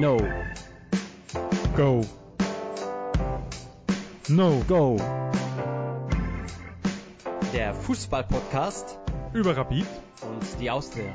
No. 0.00 0.16
Go. 1.76 2.00
No. 4.28 4.62
Go. 4.66 4.96
Der 7.52 7.74
Fußball-Podcast 7.74 8.98
Über 9.34 9.54
Rapid. 9.54 9.84
und 10.22 10.58
die 10.58 10.70
Austria. 10.70 11.12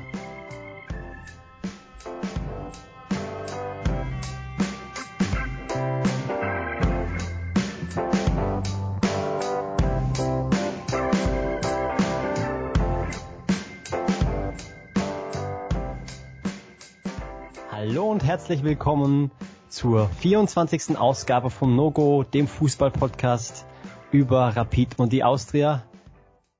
Herzlich 18.36 18.64
willkommen 18.64 19.30
zur 19.70 20.10
24. 20.10 20.98
Ausgabe 20.98 21.48
vom 21.48 21.74
No-Go, 21.74 22.22
dem 22.22 22.46
Fußball-Podcast 22.46 23.64
über 24.12 24.54
Rapid 24.54 24.98
und 24.98 25.14
die 25.14 25.24
Austria. 25.24 25.84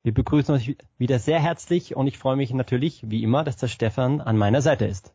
Wir 0.02 0.14
begrüßen 0.14 0.54
euch 0.54 0.78
wieder 0.96 1.18
sehr 1.18 1.38
herzlich 1.38 1.94
und 1.94 2.06
ich 2.06 2.16
freue 2.16 2.36
mich 2.36 2.50
natürlich, 2.54 3.10
wie 3.10 3.22
immer, 3.22 3.44
dass 3.44 3.58
der 3.58 3.68
Stefan 3.68 4.22
an 4.22 4.38
meiner 4.38 4.62
Seite 4.62 4.86
ist. 4.86 5.12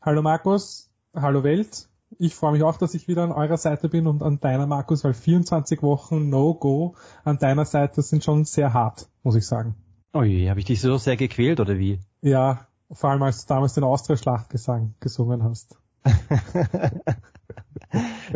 Hallo 0.00 0.22
Markus, 0.22 0.90
hallo 1.14 1.44
Welt. 1.44 1.90
Ich 2.18 2.34
freue 2.34 2.52
mich 2.52 2.62
auch, 2.62 2.78
dass 2.78 2.94
ich 2.94 3.06
wieder 3.06 3.22
an 3.22 3.32
eurer 3.32 3.58
Seite 3.58 3.90
bin 3.90 4.06
und 4.06 4.22
an 4.22 4.40
deiner 4.40 4.66
Markus, 4.66 5.04
weil 5.04 5.12
24 5.12 5.82
Wochen 5.82 6.30
No-Go 6.30 6.94
an 7.24 7.36
deiner 7.36 7.66
Seite 7.66 8.00
sind 8.00 8.24
schon 8.24 8.46
sehr 8.46 8.72
hart, 8.72 9.10
muss 9.22 9.36
ich 9.36 9.46
sagen. 9.46 9.74
Ui, 10.14 10.46
habe 10.46 10.60
ich 10.60 10.64
dich 10.64 10.80
so 10.80 10.96
sehr 10.96 11.18
gequält 11.18 11.60
oder 11.60 11.78
wie? 11.78 12.00
Ja, 12.22 12.68
vor 12.90 13.10
allem 13.10 13.22
als 13.22 13.46
du 13.46 13.54
damals 13.54 13.74
den 13.74 13.84
Austria-Schlachtgesang 13.84 14.94
gesungen 15.00 15.42
hast. 15.44 15.78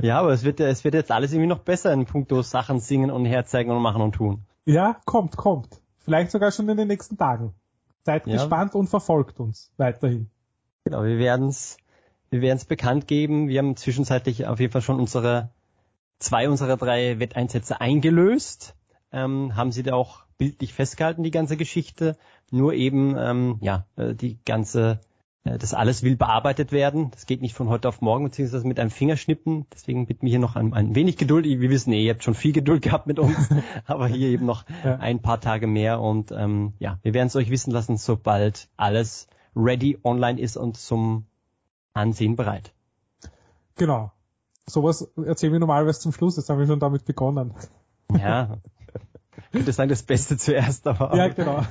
Ja, 0.03 0.21
aber 0.21 0.33
es 0.33 0.45
wird, 0.45 0.61
es 0.61 0.85
wird 0.85 0.95
jetzt 0.95 1.11
alles 1.11 1.33
irgendwie 1.33 1.49
noch 1.49 1.61
besser 1.61 1.93
in 1.93 2.07
puncto 2.07 2.43
Sachen 2.43 2.81
singen 2.81 3.11
und 3.11 3.25
herzeigen 3.25 3.71
und 3.71 3.83
machen 3.83 4.03
und 4.03 4.13
tun. 4.13 4.45
Ja, 4.65 5.01
kommt, 5.05 5.37
kommt. 5.37 5.81
Vielleicht 6.05 6.31
sogar 6.31 6.53
schon 6.53 6.69
in 6.69 6.77
den 6.77 6.89
nächsten 6.89 7.17
Tagen. 7.17 7.55
Seid 8.05 8.27
Ja. 8.27 8.35
gespannt 8.35 8.75
und 8.75 8.89
verfolgt 8.89 9.41
uns 9.41 9.73
weiterhin. 9.77 10.31
Genau, 10.85 11.03
wir 11.03 11.19
werden's, 11.19 11.77
wir 12.31 12.41
werden's 12.41 12.65
bekannt 12.65 13.07
geben. 13.07 13.49
Wir 13.49 13.59
haben 13.59 13.77
zwischenzeitlich 13.77 14.47
auf 14.47 14.61
jeden 14.61 14.73
Fall 14.73 14.83
schon 14.83 15.01
unsere 15.01 15.51
zwei 16.19 16.49
unserer 16.49 16.77
drei 16.77 17.19
Wetteinsätze 17.19 17.81
eingelöst. 17.81 18.75
Ähm, 19.11 19.57
haben 19.57 19.73
sie 19.73 19.83
da 19.83 19.95
auch 19.95 20.25
bildlich 20.39 20.73
festgehalten, 20.73 21.23
die 21.23 21.31
ganze 21.31 21.57
Geschichte. 21.57 22.17
Nur 22.51 22.73
eben, 22.73 23.15
ähm, 23.19 23.59
ja, 23.61 23.87
äh, 23.97 24.15
die 24.15 24.39
ganze, 24.45 25.01
äh, 25.45 25.59
das 25.59 25.75
alles 25.75 26.03
will 26.03 26.17
bearbeitet 26.17 26.73
werden. 26.73 27.11
Das 27.11 27.27
geht 27.27 27.43
nicht 27.43 27.55
von 27.55 27.69
heute 27.69 27.89
auf 27.89 28.01
morgen, 28.01 28.25
beziehungsweise 28.25 28.67
mit 28.67 28.81
einem 28.81 28.91
Fingerschnippen. 28.91 29.67
Deswegen 29.75 30.07
bitten 30.07 30.23
wir 30.23 30.31
hier 30.31 30.39
noch 30.39 30.57
ein, 30.57 30.73
ein 30.73 30.95
wenig 30.95 31.17
Geduld. 31.19 31.45
Wir 31.45 31.71
wissen, 31.71 31.93
eh, 31.93 32.05
ihr 32.05 32.15
habt 32.15 32.25
schon 32.25 32.35
viel 32.35 32.53
Geduld 32.53 32.83
gehabt 32.83 33.07
mit 33.07 33.19
uns, 33.19 33.37
aber 33.85 34.07
hier 34.09 34.29
eben 34.29 34.47
noch 34.47 34.65
Ja. 34.85 34.97
ein 34.97 35.21
paar 35.21 35.41
Tage 35.41 35.67
mehr. 35.67 36.01
Und 36.01 36.31
ähm, 36.33 36.73
ja, 36.79 36.99
wir 37.03 37.13
werden 37.13 37.27
es 37.29 37.37
euch 37.37 37.51
wissen 37.51 37.73
lassen, 37.73 37.97
sobald 37.99 38.69
alles 38.77 39.29
ready 39.55 39.99
online 40.05 40.41
ist 40.41 40.57
und 40.57 40.77
zum 40.77 41.27
Ansehen 41.93 42.37
bereit. 42.37 42.73
Genau. 43.77 44.13
Sowas 44.67 45.11
erzählen 45.17 45.53
wir 45.53 45.61
normalerweise 45.61 46.01
zum 46.01 46.13
Schluss. 46.13 46.37
Jetzt 46.37 46.49
haben 46.49 46.59
wir 46.59 46.67
schon 46.67 46.79
damit 46.81 47.05
begonnen. 47.05 47.55
Ja. 48.17 48.59
Ich 49.53 49.61
würde 49.61 49.73
sagen, 49.73 49.89
das 49.89 50.03
Beste 50.03 50.37
zuerst, 50.37 50.87
aber 50.87 51.15
Ja, 51.17 51.29
genau. 51.29 51.63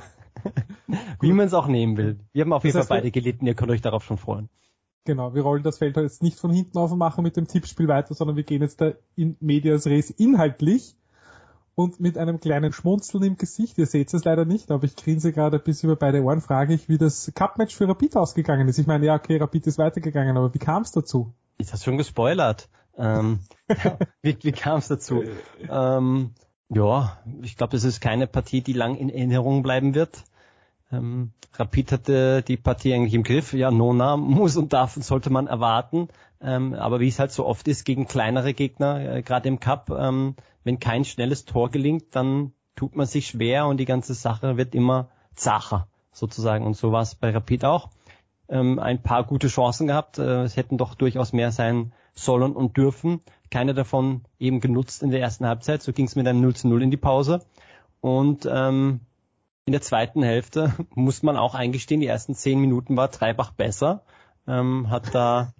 wie 1.20 1.32
man 1.32 1.46
es 1.46 1.54
auch 1.54 1.66
nehmen 1.66 1.96
will. 1.96 2.18
Wir 2.32 2.42
haben 2.42 2.52
auf 2.52 2.64
jeden 2.64 2.76
Fall 2.76 2.86
beide 2.88 3.10
gelitten, 3.10 3.46
ihr 3.46 3.54
könnt 3.54 3.70
euch 3.70 3.82
darauf 3.82 4.04
schon 4.04 4.18
freuen. 4.18 4.48
Genau, 5.04 5.34
wir 5.34 5.42
rollen 5.42 5.62
das 5.62 5.78
Feld 5.78 5.96
halt 5.96 6.04
jetzt 6.04 6.22
nicht 6.22 6.38
von 6.38 6.52
hinten 6.52 6.76
auf 6.78 6.92
und 6.92 6.98
machen 6.98 7.24
mit 7.24 7.36
dem 7.36 7.48
Tippspiel 7.48 7.88
weiter, 7.88 8.14
sondern 8.14 8.36
wir 8.36 8.42
gehen 8.42 8.60
jetzt 8.60 8.80
da 8.80 8.92
in 9.16 9.36
Medias 9.40 9.86
Res 9.86 10.10
inhaltlich 10.10 10.96
und 11.74 12.00
mit 12.00 12.18
einem 12.18 12.40
kleinen 12.40 12.72
Schmunzeln 12.72 13.22
im 13.22 13.36
Gesicht. 13.36 13.78
Ihr 13.78 13.86
seht 13.86 14.12
es 14.12 14.24
leider 14.24 14.44
nicht, 14.44 14.70
aber 14.70 14.84
ich 14.84 14.96
grinse 14.96 15.32
gerade 15.32 15.60
bis 15.60 15.82
über 15.82 15.96
beide 15.96 16.22
Ohren, 16.22 16.40
frage 16.40 16.74
ich, 16.74 16.88
wie 16.88 16.98
das 16.98 17.32
Cup-Match 17.34 17.74
für 17.74 17.88
Rapid 17.88 18.16
ausgegangen 18.16 18.68
ist. 18.68 18.78
Ich 18.78 18.86
meine, 18.86 19.06
ja, 19.06 19.14
okay, 19.14 19.38
Rapid 19.38 19.66
ist 19.66 19.78
weitergegangen, 19.78 20.36
aber 20.36 20.52
wie 20.52 20.58
kam 20.58 20.82
es 20.82 20.90
dazu? 20.90 21.32
Ich 21.56 21.72
hast 21.72 21.84
schon 21.84 21.96
gespoilert. 21.96 22.68
Ähm, 22.96 23.38
ja, 23.68 23.96
wie 24.22 24.36
wie 24.42 24.52
kam 24.52 24.78
es 24.78 24.88
dazu? 24.88 25.22
Ähm, 25.70 26.34
ja, 26.68 27.18
ich 27.42 27.56
glaube, 27.56 27.72
das 27.72 27.84
ist 27.84 28.00
keine 28.00 28.26
Partie, 28.26 28.60
die 28.60 28.72
lang 28.72 28.96
in 28.96 29.08
Erinnerung 29.08 29.62
bleiben 29.62 29.94
wird. 29.94 30.24
Ähm, 30.92 31.32
Rapid 31.54 31.92
hatte 31.92 32.42
die 32.42 32.56
Partie 32.56 32.94
eigentlich 32.94 33.14
im 33.14 33.22
Griff. 33.22 33.52
Ja, 33.52 33.70
Nona 33.70 34.16
muss 34.16 34.56
und 34.56 34.72
darf 34.72 34.96
und 34.96 35.02
sollte 35.02 35.30
man 35.30 35.46
erwarten. 35.46 36.08
Ähm, 36.40 36.74
aber 36.74 37.00
wie 37.00 37.08
es 37.08 37.18
halt 37.18 37.32
so 37.32 37.46
oft 37.46 37.66
ist 37.68 37.84
gegen 37.84 38.06
kleinere 38.06 38.54
Gegner, 38.54 39.16
äh, 39.16 39.22
gerade 39.22 39.48
im 39.48 39.58
Cup, 39.58 39.90
ähm, 39.90 40.36
wenn 40.62 40.78
kein 40.78 41.04
schnelles 41.04 41.44
Tor 41.44 41.70
gelingt, 41.70 42.14
dann 42.14 42.52
tut 42.76 42.94
man 42.94 43.06
sich 43.06 43.26
schwer 43.28 43.66
und 43.66 43.78
die 43.78 43.86
ganze 43.86 44.14
Sache 44.14 44.56
wird 44.56 44.74
immer 44.74 45.08
zacher 45.34 45.88
sozusagen. 46.12 46.64
Und 46.64 46.74
so 46.74 46.92
war 46.92 47.02
es 47.02 47.14
bei 47.14 47.30
Rapid 47.30 47.64
auch. 47.64 47.90
Ähm, 48.48 48.78
ein 48.78 49.02
paar 49.02 49.24
gute 49.24 49.48
Chancen 49.48 49.88
gehabt. 49.88 50.18
Äh, 50.18 50.42
es 50.42 50.56
hätten 50.56 50.78
doch 50.78 50.94
durchaus 50.94 51.32
mehr 51.32 51.50
sein 51.50 51.92
sollen 52.14 52.52
und 52.52 52.76
dürfen. 52.76 53.20
Keine 53.50 53.74
davon 53.74 54.22
eben 54.38 54.60
genutzt 54.60 55.02
in 55.02 55.10
der 55.10 55.20
ersten 55.20 55.46
Halbzeit. 55.46 55.82
So 55.82 55.92
ging 55.92 56.06
es 56.06 56.16
mit 56.16 56.26
einem 56.26 56.40
0 56.40 56.54
zu 56.54 56.68
0 56.68 56.82
in 56.82 56.90
die 56.90 56.96
Pause. 56.96 57.42
Und 58.00 58.48
ähm, 58.50 59.00
in 59.64 59.72
der 59.72 59.82
zweiten 59.82 60.22
Hälfte 60.22 60.74
muss 60.94 61.22
man 61.22 61.36
auch 61.36 61.54
eingestehen, 61.54 62.00
die 62.00 62.06
ersten 62.06 62.34
zehn 62.34 62.60
Minuten 62.60 62.96
war 62.96 63.10
Treibach 63.10 63.52
besser. 63.52 64.02
Ähm, 64.46 64.90
hat 64.90 65.14
da 65.14 65.52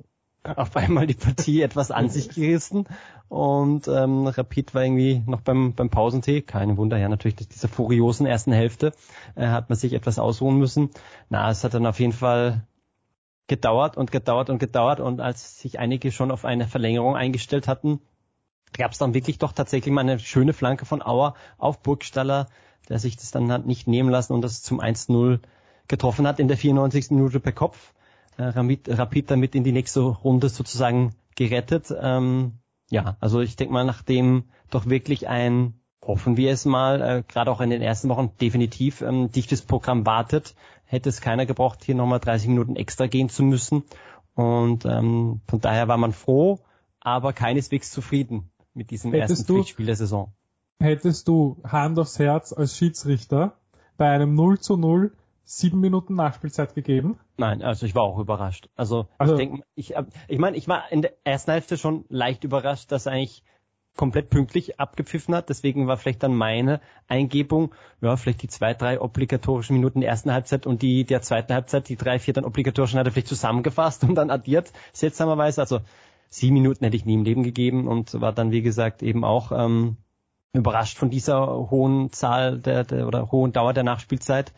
auf 0.56 0.76
einmal 0.76 1.06
die 1.06 1.14
Partie 1.14 1.62
etwas 1.62 1.90
an 1.90 2.08
sich 2.08 2.30
gerissen 2.30 2.86
und 3.28 3.88
ähm, 3.88 4.26
Rapid 4.26 4.74
war 4.74 4.82
irgendwie 4.82 5.22
noch 5.26 5.42
beim, 5.42 5.74
beim 5.74 5.90
Pausentee, 5.90 6.40
keine 6.40 6.76
Wunder, 6.78 6.96
ja 6.96 7.08
natürlich 7.08 7.36
dieser 7.36 7.68
furiosen 7.68 8.26
ersten 8.26 8.52
Hälfte 8.52 8.92
äh, 9.34 9.48
hat 9.48 9.68
man 9.68 9.78
sich 9.78 9.92
etwas 9.92 10.18
ausruhen 10.18 10.56
müssen. 10.58 10.90
Na, 11.28 11.50
es 11.50 11.62
hat 11.62 11.74
dann 11.74 11.86
auf 11.86 12.00
jeden 12.00 12.14
Fall 12.14 12.66
gedauert 13.48 13.96
und 13.96 14.12
gedauert 14.12 14.50
und 14.50 14.58
gedauert 14.58 15.00
und 15.00 15.20
als 15.20 15.58
sich 15.60 15.78
einige 15.78 16.12
schon 16.12 16.30
auf 16.30 16.44
eine 16.44 16.68
Verlängerung 16.68 17.16
eingestellt 17.16 17.66
hatten, 17.66 18.00
gab 18.76 18.92
es 18.92 18.98
dann 18.98 19.14
wirklich 19.14 19.38
doch 19.38 19.52
tatsächlich 19.52 19.92
mal 19.92 20.02
eine 20.02 20.18
schöne 20.18 20.52
Flanke 20.52 20.84
von 20.84 21.02
Auer 21.02 21.34
auf 21.56 21.82
Burgstaller, 21.82 22.48
der 22.88 22.98
sich 22.98 23.16
das 23.16 23.30
dann 23.30 23.50
hat 23.50 23.66
nicht 23.66 23.88
nehmen 23.88 24.10
lassen 24.10 24.34
und 24.34 24.42
das 24.42 24.62
zum 24.62 24.80
1-0 24.80 25.40
getroffen 25.88 26.26
hat 26.26 26.38
in 26.38 26.48
der 26.48 26.56
94. 26.56 27.10
Minute 27.10 27.40
per 27.40 27.52
Kopf. 27.52 27.94
Äh, 28.36 28.44
Rapid, 28.44 28.88
Rapid 28.98 29.30
damit 29.30 29.54
in 29.54 29.64
die 29.64 29.72
nächste 29.72 30.00
Runde 30.00 30.48
sozusagen 30.48 31.14
gerettet. 31.34 31.92
Ähm, 31.98 32.58
ja, 32.90 33.16
also 33.20 33.40
ich 33.40 33.56
denke 33.56 33.72
mal, 33.72 33.84
nachdem 33.84 34.44
doch 34.70 34.86
wirklich 34.86 35.28
ein, 35.28 35.80
hoffen 36.02 36.36
wir 36.36 36.52
es 36.52 36.64
mal, 36.64 37.00
äh, 37.02 37.22
gerade 37.26 37.50
auch 37.50 37.60
in 37.60 37.70
den 37.70 37.82
ersten 37.82 38.08
Wochen 38.08 38.30
definitiv 38.40 39.02
ähm, 39.02 39.30
dichtes 39.30 39.62
Programm 39.62 40.06
wartet, 40.06 40.54
hätte 40.84 41.08
es 41.08 41.20
keiner 41.20 41.44
gebraucht, 41.46 41.84
hier 41.84 41.94
nochmal 41.94 42.20
30 42.20 42.48
Minuten 42.48 42.76
extra 42.76 43.06
gehen 43.06 43.28
zu 43.28 43.42
müssen. 43.42 43.84
Und 44.34 44.84
ähm, 44.84 45.40
von 45.48 45.60
daher 45.60 45.88
war 45.88 45.96
man 45.96 46.12
froh, 46.12 46.60
aber 47.00 47.32
keineswegs 47.32 47.90
zufrieden 47.90 48.50
mit 48.74 48.90
diesem 48.90 49.12
Hättest 49.12 49.30
ersten 49.40 49.46
du- 49.46 49.54
Pflichtspiel 49.54 49.86
der 49.86 49.96
Saison. 49.96 50.32
Hättest 50.80 51.26
du 51.26 51.56
Hand 51.64 51.98
aufs 51.98 52.18
Herz 52.20 52.52
als 52.52 52.76
Schiedsrichter 52.76 53.54
bei 53.96 54.08
einem 54.10 54.34
0 54.36 54.60
zu 54.60 54.76
0 54.76 55.12
sieben 55.42 55.80
Minuten 55.80 56.14
Nachspielzeit 56.14 56.74
gegeben? 56.76 57.18
Nein, 57.36 57.62
also 57.62 57.84
ich 57.84 57.96
war 57.96 58.02
auch 58.04 58.18
überrascht. 58.20 58.68
Also, 58.76 59.08
Also- 59.18 59.32
ich 59.34 59.38
denke, 59.38 59.62
ich, 59.74 59.96
hab- 59.96 60.06
ich 60.28 60.38
meine, 60.38 60.56
ich 60.56 60.68
war 60.68 60.90
in 60.92 61.02
der 61.02 61.14
ersten 61.24 61.50
Hälfte 61.50 61.76
schon 61.76 62.04
leicht 62.08 62.44
überrascht, 62.44 62.92
dass 62.92 63.08
eigentlich 63.08 63.42
komplett 63.98 64.30
pünktlich 64.30 64.80
abgepfiffen 64.80 65.34
hat. 65.34 65.50
Deswegen 65.50 65.88
war 65.88 65.98
vielleicht 65.98 66.22
dann 66.22 66.34
meine 66.34 66.80
Eingebung, 67.08 67.74
ja, 68.00 68.16
vielleicht 68.16 68.42
die 68.42 68.48
zwei, 68.48 68.72
drei 68.72 69.00
obligatorischen 69.00 69.74
Minuten 69.74 70.00
der 70.00 70.08
ersten 70.08 70.32
Halbzeit 70.32 70.66
und 70.66 70.80
die 70.80 71.04
der 71.04 71.20
zweiten 71.20 71.52
Halbzeit, 71.52 71.88
die 71.88 71.96
drei, 71.96 72.18
vier 72.18 72.32
dann 72.32 72.44
obligatorischen 72.44 72.98
hat 72.98 73.06
er 73.06 73.12
vielleicht 73.12 73.26
zusammengefasst 73.26 74.04
und 74.04 74.14
dann 74.14 74.30
addiert, 74.30 74.72
seltsamerweise. 74.92 75.60
Also 75.60 75.80
sieben 76.30 76.54
Minuten 76.54 76.84
hätte 76.84 76.96
ich 76.96 77.04
nie 77.04 77.14
im 77.14 77.24
Leben 77.24 77.42
gegeben 77.42 77.88
und 77.88 78.18
war 78.20 78.32
dann, 78.32 78.52
wie 78.52 78.62
gesagt, 78.62 79.02
eben 79.02 79.24
auch 79.24 79.50
ähm, 79.52 79.96
überrascht 80.52 80.96
von 80.96 81.10
dieser 81.10 81.46
hohen 81.70 82.12
Zahl 82.12 82.58
der, 82.60 82.84
der 82.84 83.06
oder 83.06 83.32
hohen 83.32 83.52
Dauer 83.52 83.74
der 83.74 83.84
Nachspielzeit. 83.84 84.52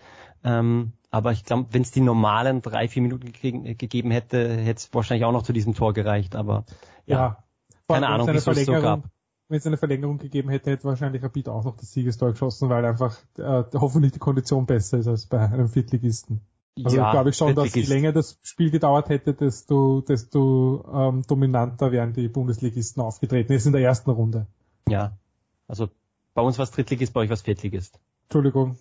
Ähm, 0.45 0.93
aber 1.11 1.33
ich 1.33 1.45
glaube, 1.45 1.69
wenn 1.73 1.83
es 1.83 1.91
die 1.91 2.03
normalen 2.03 2.61
drei, 2.61 2.89
vier 2.89 3.03
Minuten 3.03 3.25
gekriegen, 3.25 3.65
äh, 3.65 3.75
gegeben 3.75 4.11
hätte, 4.11 4.55
hätte 4.57 4.79
es 4.79 4.95
wahrscheinlich 4.95 5.25
auch 5.25 5.33
noch 5.33 5.43
zu 5.43 5.55
diesem 5.55 5.75
Tor 5.75 5.95
gereicht. 5.95 6.37
Aber 6.37 6.65
ja, 7.07 7.43
Vor 7.87 7.97
Keine 7.97 8.09
Ahnung, 8.09 8.29
es 8.29 8.47
wieso 8.47 8.51
es 8.53 8.67
so 8.67 8.73
gab. 8.73 9.05
Wenn 9.51 9.59
es 9.59 9.67
eine 9.67 9.77
Verlängerung 9.77 10.19
gegeben 10.19 10.49
hätte, 10.49 10.71
hätte 10.71 10.85
wahrscheinlich 10.85 11.23
Rapid 11.23 11.49
auch 11.49 11.65
noch 11.65 11.77
das 11.77 11.93
Siegestor 11.93 12.31
geschossen, 12.31 12.69
weil 12.69 12.85
einfach 12.85 13.19
äh, 13.37 13.65
hoffentlich 13.75 14.13
die 14.13 14.21
Kondition 14.21 14.65
besser 14.65 14.99
ist 14.99 15.09
als 15.09 15.27
bei 15.27 15.41
einem 15.41 15.69
Viertligisten. 15.69 16.41
Also 16.85 16.97
ja, 16.97 17.11
glaube 17.11 17.31
ich 17.31 17.37
schon, 17.37 17.55
dass 17.57 17.75
je 17.75 17.83
länger 17.83 18.13
das 18.13 18.39
Spiel 18.43 18.71
gedauert 18.71 19.09
hätte, 19.09 19.35
desto, 19.35 20.03
desto 20.03 20.85
ähm, 20.95 21.23
dominanter 21.27 21.91
wären 21.91 22.13
die 22.13 22.29
Bundesligisten 22.29 23.03
aufgetreten. 23.03 23.53
Jetzt 23.53 23.67
in 23.67 23.73
der 23.73 23.83
ersten 23.83 24.11
Runde. 24.11 24.47
Ja, 24.89 25.19
also 25.67 25.89
bei 26.33 26.43
uns 26.43 26.57
war 26.59 26.63
es 26.63 26.71
Drittligist, 26.71 27.13
bei 27.13 27.21
euch 27.21 27.29
war 27.29 27.35
es 27.35 27.43
Viertligist. 27.43 27.99
Entschuldigung. 28.29 28.77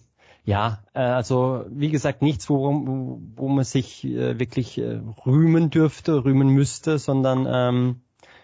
Ja, 0.46 0.84
äh, 0.94 1.00
also 1.00 1.66
wie 1.70 1.90
gesagt, 1.90 2.22
nichts, 2.22 2.48
worum, 2.48 3.34
wo 3.36 3.48
man 3.48 3.66
sich 3.66 4.06
äh, 4.06 4.40
wirklich 4.40 4.78
äh, 4.78 5.02
rühmen 5.26 5.72
dürfte, 5.72 6.24
rühmen 6.24 6.50
müsste, 6.50 7.00
sondern 7.00 7.48
ähm, 7.50 8.02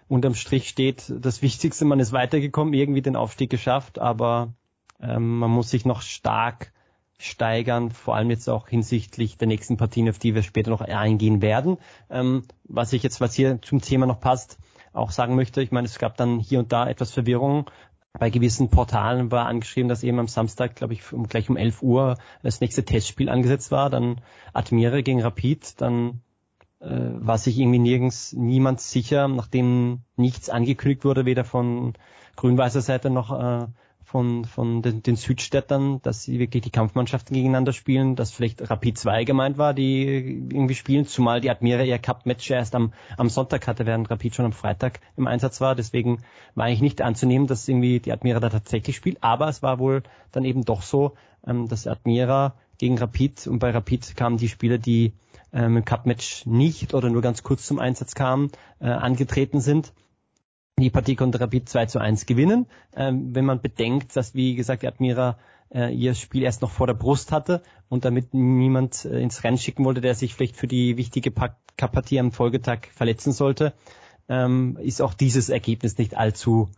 unterm 0.07 0.35
Strich 0.35 0.69
steht, 0.69 1.11
das 1.19 1.41
Wichtigste, 1.41 1.85
man 1.85 1.99
ist 1.99 2.11
weitergekommen, 2.11 2.73
irgendwie 2.73 3.01
den 3.01 3.15
Aufstieg 3.15 3.49
geschafft, 3.49 3.99
aber 3.99 4.53
ähm, 5.01 5.39
man 5.39 5.51
muss 5.51 5.69
sich 5.69 5.85
noch 5.85 6.01
stark 6.01 6.71
steigern, 7.17 7.91
vor 7.91 8.15
allem 8.15 8.29
jetzt 8.29 8.49
auch 8.49 8.67
hinsichtlich 8.67 9.37
der 9.37 9.47
nächsten 9.47 9.77
Partien, 9.77 10.09
auf 10.09 10.19
die 10.19 10.35
wir 10.35 10.43
später 10.43 10.69
noch 10.69 10.81
eingehen 10.81 11.41
werden. 11.41 11.77
Ähm, 12.09 12.43
was 12.65 12.93
ich 12.93 13.03
jetzt, 13.03 13.21
was 13.21 13.33
hier 13.33 13.61
zum 13.61 13.81
Thema 13.81 14.05
noch 14.05 14.19
passt, 14.19 14.57
auch 14.93 15.11
sagen 15.11 15.35
möchte, 15.35 15.61
ich 15.61 15.71
meine, 15.71 15.87
es 15.87 15.99
gab 15.99 16.17
dann 16.17 16.39
hier 16.39 16.59
und 16.59 16.71
da 16.71 16.87
etwas 16.87 17.11
Verwirrung. 17.11 17.69
Bei 18.17 18.29
gewissen 18.29 18.69
Portalen 18.69 19.31
war 19.31 19.45
angeschrieben, 19.45 19.89
dass 19.89 20.03
eben 20.03 20.19
am 20.19 20.27
Samstag, 20.27 20.75
glaube 20.75 20.93
ich, 20.93 21.11
um, 21.11 21.27
gleich 21.27 21.49
um 21.49 21.57
11 21.57 21.81
Uhr 21.81 22.17
das 22.43 22.61
nächste 22.61 22.85
Testspiel 22.85 23.27
angesetzt 23.27 23.71
war, 23.71 23.89
dann 23.89 24.21
Admire 24.53 25.03
gegen 25.03 25.21
Rapid, 25.21 25.81
dann 25.81 26.21
war 26.89 27.37
sich 27.37 27.57
irgendwie 27.57 27.79
nirgends 27.79 28.33
niemand 28.33 28.79
sicher, 28.79 29.27
nachdem 29.27 30.01
nichts 30.15 30.49
angekündigt 30.49 31.05
wurde, 31.05 31.25
weder 31.25 31.43
von 31.43 31.93
grün-weißer 32.35 32.81
Seite 32.81 33.09
noch 33.09 33.31
äh, 33.31 33.67
von, 34.05 34.45
von 34.45 34.83
den, 34.83 35.01
den 35.01 35.15
Südstädtern, 35.15 35.99
dass 36.03 36.23
sie 36.23 36.37
wirklich 36.37 36.63
die 36.63 36.69
Kampfmannschaften 36.69 37.33
gegeneinander 37.33 37.73
spielen, 37.73 38.15
dass 38.15 38.31
vielleicht 38.31 38.69
Rapid 38.69 38.97
2 38.97 39.23
gemeint 39.23 39.57
war, 39.57 39.73
die 39.73 40.47
irgendwie 40.51 40.75
spielen, 40.75 41.07
zumal 41.07 41.41
die 41.41 41.49
Admira 41.49 41.81
ihr 41.81 41.97
Cup-Match 41.97 42.49
erst 42.51 42.75
am, 42.75 42.93
am 43.17 43.29
Sonntag 43.29 43.67
hatte, 43.67 43.85
während 43.85 44.09
Rapid 44.09 44.35
schon 44.35 44.45
am 44.45 44.53
Freitag 44.53 44.99
im 45.17 45.25
Einsatz 45.25 45.59
war. 45.59 45.75
Deswegen 45.75 46.19
war 46.53 46.65
eigentlich 46.65 46.81
nicht 46.81 47.01
anzunehmen, 47.01 47.47
dass 47.47 47.67
irgendwie 47.67 47.99
die 47.99 48.11
Admira 48.11 48.39
da 48.39 48.49
tatsächlich 48.49 48.95
spielt. 48.95 49.23
Aber 49.23 49.49
es 49.49 49.63
war 49.63 49.79
wohl 49.79 50.03
dann 50.31 50.45
eben 50.45 50.63
doch 50.63 50.83
so, 50.83 51.15
ähm, 51.45 51.67
dass 51.67 51.87
Admira 51.87 52.53
gegen 52.77 52.97
Rapid 52.97 53.47
und 53.47 53.59
bei 53.59 53.71
Rapid 53.71 54.15
kamen 54.15 54.37
die 54.37 54.49
Spieler, 54.49 54.77
die 54.77 55.13
ähm, 55.53 55.77
im 55.77 55.85
Cup-Match 55.85 56.45
nicht 56.45 56.93
oder 56.93 57.09
nur 57.09 57.21
ganz 57.21 57.43
kurz 57.43 57.65
zum 57.65 57.79
Einsatz 57.79 58.15
kamen, 58.15 58.51
äh, 58.79 58.87
angetreten 58.87 59.61
sind 59.61 59.93
die 60.77 60.89
Partie 60.89 61.15
konnte 61.15 61.39
Rapid 61.39 61.69
2 61.69 61.85
zu 61.85 61.99
1 61.99 62.25
gewinnen. 62.25 62.67
Ähm, 62.95 63.33
wenn 63.33 63.45
man 63.45 63.61
bedenkt, 63.61 64.15
dass, 64.15 64.35
wie 64.35 64.55
gesagt, 64.55 64.83
die 64.83 64.87
Admira 64.87 65.37
äh, 65.73 65.93
ihr 65.93 66.13
Spiel 66.15 66.43
erst 66.43 66.61
noch 66.61 66.71
vor 66.71 66.85
der 66.85 66.95
Brust 66.95 67.31
hatte 67.31 67.61
und 67.87 68.03
damit 68.03 68.33
niemand 68.33 69.05
äh, 69.05 69.21
ins 69.21 69.43
Rennen 69.45 69.57
schicken 69.57 69.85
wollte, 69.85 70.01
der 70.01 70.15
sich 70.15 70.33
vielleicht 70.33 70.57
für 70.57 70.67
die 70.67 70.97
wichtige 70.97 71.31
Partie 71.31 72.19
am 72.19 72.33
Folgetag 72.33 72.87
verletzen 72.93 73.31
sollte, 73.31 73.73
ähm, 74.27 74.77
ist 74.81 75.01
auch 75.01 75.13
dieses 75.13 75.47
Ergebnis 75.47 75.97
nicht 75.97 76.17
allzu 76.17 76.69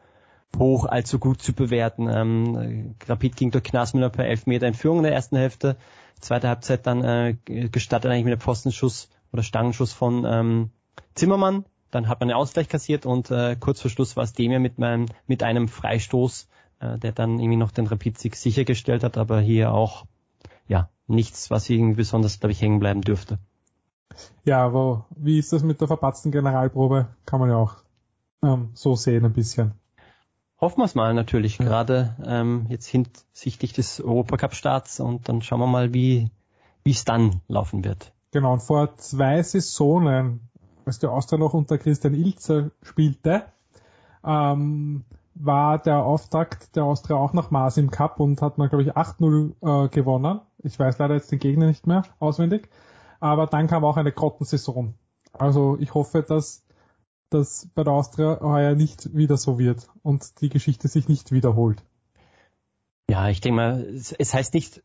hoch, 0.58 0.86
allzu 0.86 1.20
gut 1.20 1.42
zu 1.42 1.54
bewerten. 1.54 2.08
Ähm, 2.10 2.96
Rapid 3.06 3.36
ging 3.36 3.52
durch 3.52 3.64
Knasmüller 3.64 4.10
per 4.10 4.26
Elfmeter 4.26 4.68
in 4.68 4.74
Führung 4.74 4.98
in 4.98 5.04
der 5.04 5.14
ersten 5.14 5.38
Hälfte. 5.38 5.78
Zweite 6.20 6.48
Halbzeit 6.48 6.88
dann 6.88 7.04
äh, 7.04 7.36
gestartet 7.46 8.12
eigentlich 8.12 8.26
mit 8.26 8.34
einem 8.34 8.42
Pfostenschuss 8.42 9.10
oder 9.32 9.44
Stangenschuss 9.44 9.94
von 9.94 10.26
ähm, 10.26 10.72
Zimmermann, 11.16 11.66
dann 11.92 12.08
hat 12.08 12.20
man 12.20 12.30
einen 12.30 12.38
Ausgleich 12.38 12.70
kassiert 12.70 13.06
und 13.06 13.32
äh, 13.32 13.56
kurz 13.60 13.82
vor 13.82 13.92
Schluss 13.92 14.16
war 14.16 14.24
es 14.24 14.34
dem 14.34 14.52
ja 14.52 14.60
mit, 14.60 14.78
meinem, 14.78 15.08
mit 15.26 15.44
einem 15.44 15.68
Freistoß, 15.68 16.48
äh, 16.80 16.98
der 16.98 17.12
dann 17.12 17.40
irgendwie 17.40 17.58
noch 17.58 17.72
den 17.72 17.88
Rapid-Sieg 17.88 18.36
sichergestellt 18.36 19.04
hat, 19.04 19.18
aber 19.18 19.40
hier 19.40 19.74
auch 19.74 20.06
ja 20.68 20.90
nichts, 21.08 21.50
was 21.50 21.70
irgendwie 21.70 21.96
besonders, 21.96 22.40
glaube 22.40 22.52
ich, 22.52 22.62
hängen 22.62 22.80
bleiben 22.80 23.02
dürfte. 23.02 23.40
Ja, 24.44 24.66
aber 24.66 25.06
wie 25.16 25.38
ist 25.38 25.54
das 25.54 25.64
mit 25.64 25.80
der 25.80 25.88
verpatzten 25.88 26.32
Generalprobe? 26.32 27.08
Kann 27.26 27.40
man 27.40 27.50
ja 27.50 27.56
auch 27.56 27.76
ähm, 28.44 28.70
so 28.74 28.96
sehen 28.96 29.26
ein 29.26 29.34
bisschen. 29.34 29.74
Hoffen 30.60 30.80
wir 30.80 30.86
es 30.86 30.96
mal 30.96 31.14
natürlich, 31.14 31.60
ja. 31.60 31.66
gerade 31.66 32.16
ähm, 32.26 32.66
jetzt 32.70 32.88
hinsichtlich 32.88 33.74
des 33.74 34.02
Europacup-Starts 34.02 35.00
und 35.00 35.30
dann 35.30 35.42
schauen 35.42 35.60
wir 35.60 35.68
mal, 35.68 35.94
wie 35.94 36.32
wie 36.88 36.92
es 36.92 37.04
dann 37.04 37.42
laufen 37.50 37.84
wird. 37.84 38.14
Genau, 38.32 38.54
und 38.54 38.64
vor 38.64 38.98
zwei 38.98 39.44
Saisonen 39.44 40.50
als 40.86 41.00
der 41.00 41.12
Austria 41.12 41.38
noch 41.38 41.54
unter 41.54 41.78
Christian 41.78 42.14
Ilzer 42.14 42.72
spielte, 42.82 43.44
ähm, 44.24 45.04
war 45.36 45.80
der 45.80 46.04
Auftakt 46.04 46.78
der 46.78 46.86
Austria 46.86 47.18
auch 47.18 47.34
nach 47.34 47.52
Maß 47.52 47.76
im 47.78 47.92
Cup 47.92 48.22
und 48.22 48.42
hat 48.42 48.58
man, 48.58 48.70
glaube 48.70 48.84
ich, 48.84 48.96
8-0 48.96 49.86
äh, 49.86 49.90
gewonnen. 49.90 50.40
Ich 50.64 50.80
weiß 50.80 50.98
leider 50.98 51.16
jetzt 51.16 51.30
den 51.30 51.40
Gegner 51.40 51.68
nicht 51.68 51.88
mehr 51.88 52.04
auswendig. 52.20 52.70
Aber 53.20 53.48
dann 53.48 53.68
kam 53.68 53.84
auch 53.84 53.98
eine 53.98 54.14
Grottensaison. 54.14 54.94
Also 55.34 55.78
ich 55.80 55.94
hoffe, 55.94 56.24
dass 56.24 56.64
das 57.30 57.70
bei 57.76 57.84
der 57.84 57.94
Austria 57.94 58.40
heuer 58.42 58.76
nicht 58.76 59.16
wieder 59.16 59.38
so 59.38 59.60
wird 59.60 59.90
und 60.04 60.42
die 60.42 60.50
Geschichte 60.50 60.88
sich 60.88 61.08
nicht 61.08 61.32
wiederholt. 61.32 61.84
Ja, 63.10 63.30
ich 63.30 63.42
denke 63.42 63.56
mal, 63.56 63.86
es 63.90 64.34
heißt 64.34 64.54
nicht 64.54 64.84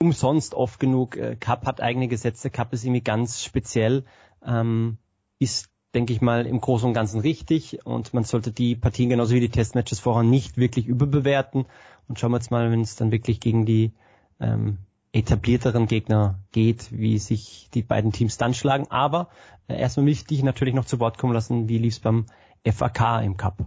umsonst 0.00 0.54
oft 0.54 0.78
genug, 0.78 1.16
äh, 1.16 1.36
Cup 1.36 1.66
hat 1.66 1.80
eigene 1.80 2.08
Gesetze, 2.08 2.50
Cup 2.50 2.72
ist 2.72 2.84
irgendwie 2.84 3.02
ganz 3.02 3.42
speziell 3.42 4.04
ähm, 4.44 4.98
ist, 5.38 5.70
denke 5.94 6.12
ich 6.12 6.20
mal, 6.20 6.46
im 6.46 6.60
Großen 6.60 6.88
und 6.88 6.94
Ganzen 6.94 7.20
richtig 7.20 7.84
und 7.86 8.12
man 8.12 8.24
sollte 8.24 8.52
die 8.52 8.76
Partien 8.76 9.08
genauso 9.08 9.34
wie 9.34 9.40
die 9.40 9.48
Testmatches 9.48 10.00
vorher 10.00 10.22
nicht 10.22 10.58
wirklich 10.58 10.86
überbewerten 10.86 11.66
und 12.08 12.18
schauen 12.18 12.32
wir 12.32 12.38
jetzt 12.38 12.50
mal, 12.50 12.70
wenn 12.70 12.80
es 12.80 12.96
dann 12.96 13.12
wirklich 13.12 13.40
gegen 13.40 13.64
die 13.64 13.92
ähm, 14.40 14.78
etablierteren 15.14 15.86
Gegner 15.86 16.40
geht, 16.50 16.90
wie 16.90 17.18
sich 17.18 17.70
die 17.72 17.82
beiden 17.82 18.10
Teams 18.10 18.36
dann 18.36 18.52
schlagen. 18.52 18.88
Aber 18.90 19.28
äh, 19.68 19.78
erstmal 19.78 20.04
möchte 20.04 20.34
ich 20.34 20.42
natürlich 20.42 20.74
noch 20.74 20.84
zu 20.84 20.98
Wort 20.98 21.18
kommen 21.18 21.32
lassen, 21.32 21.68
wie 21.68 21.78
lief 21.78 21.94
es 21.94 22.00
beim 22.00 22.26
FAK 22.66 23.22
im 23.22 23.36
Cup? 23.36 23.64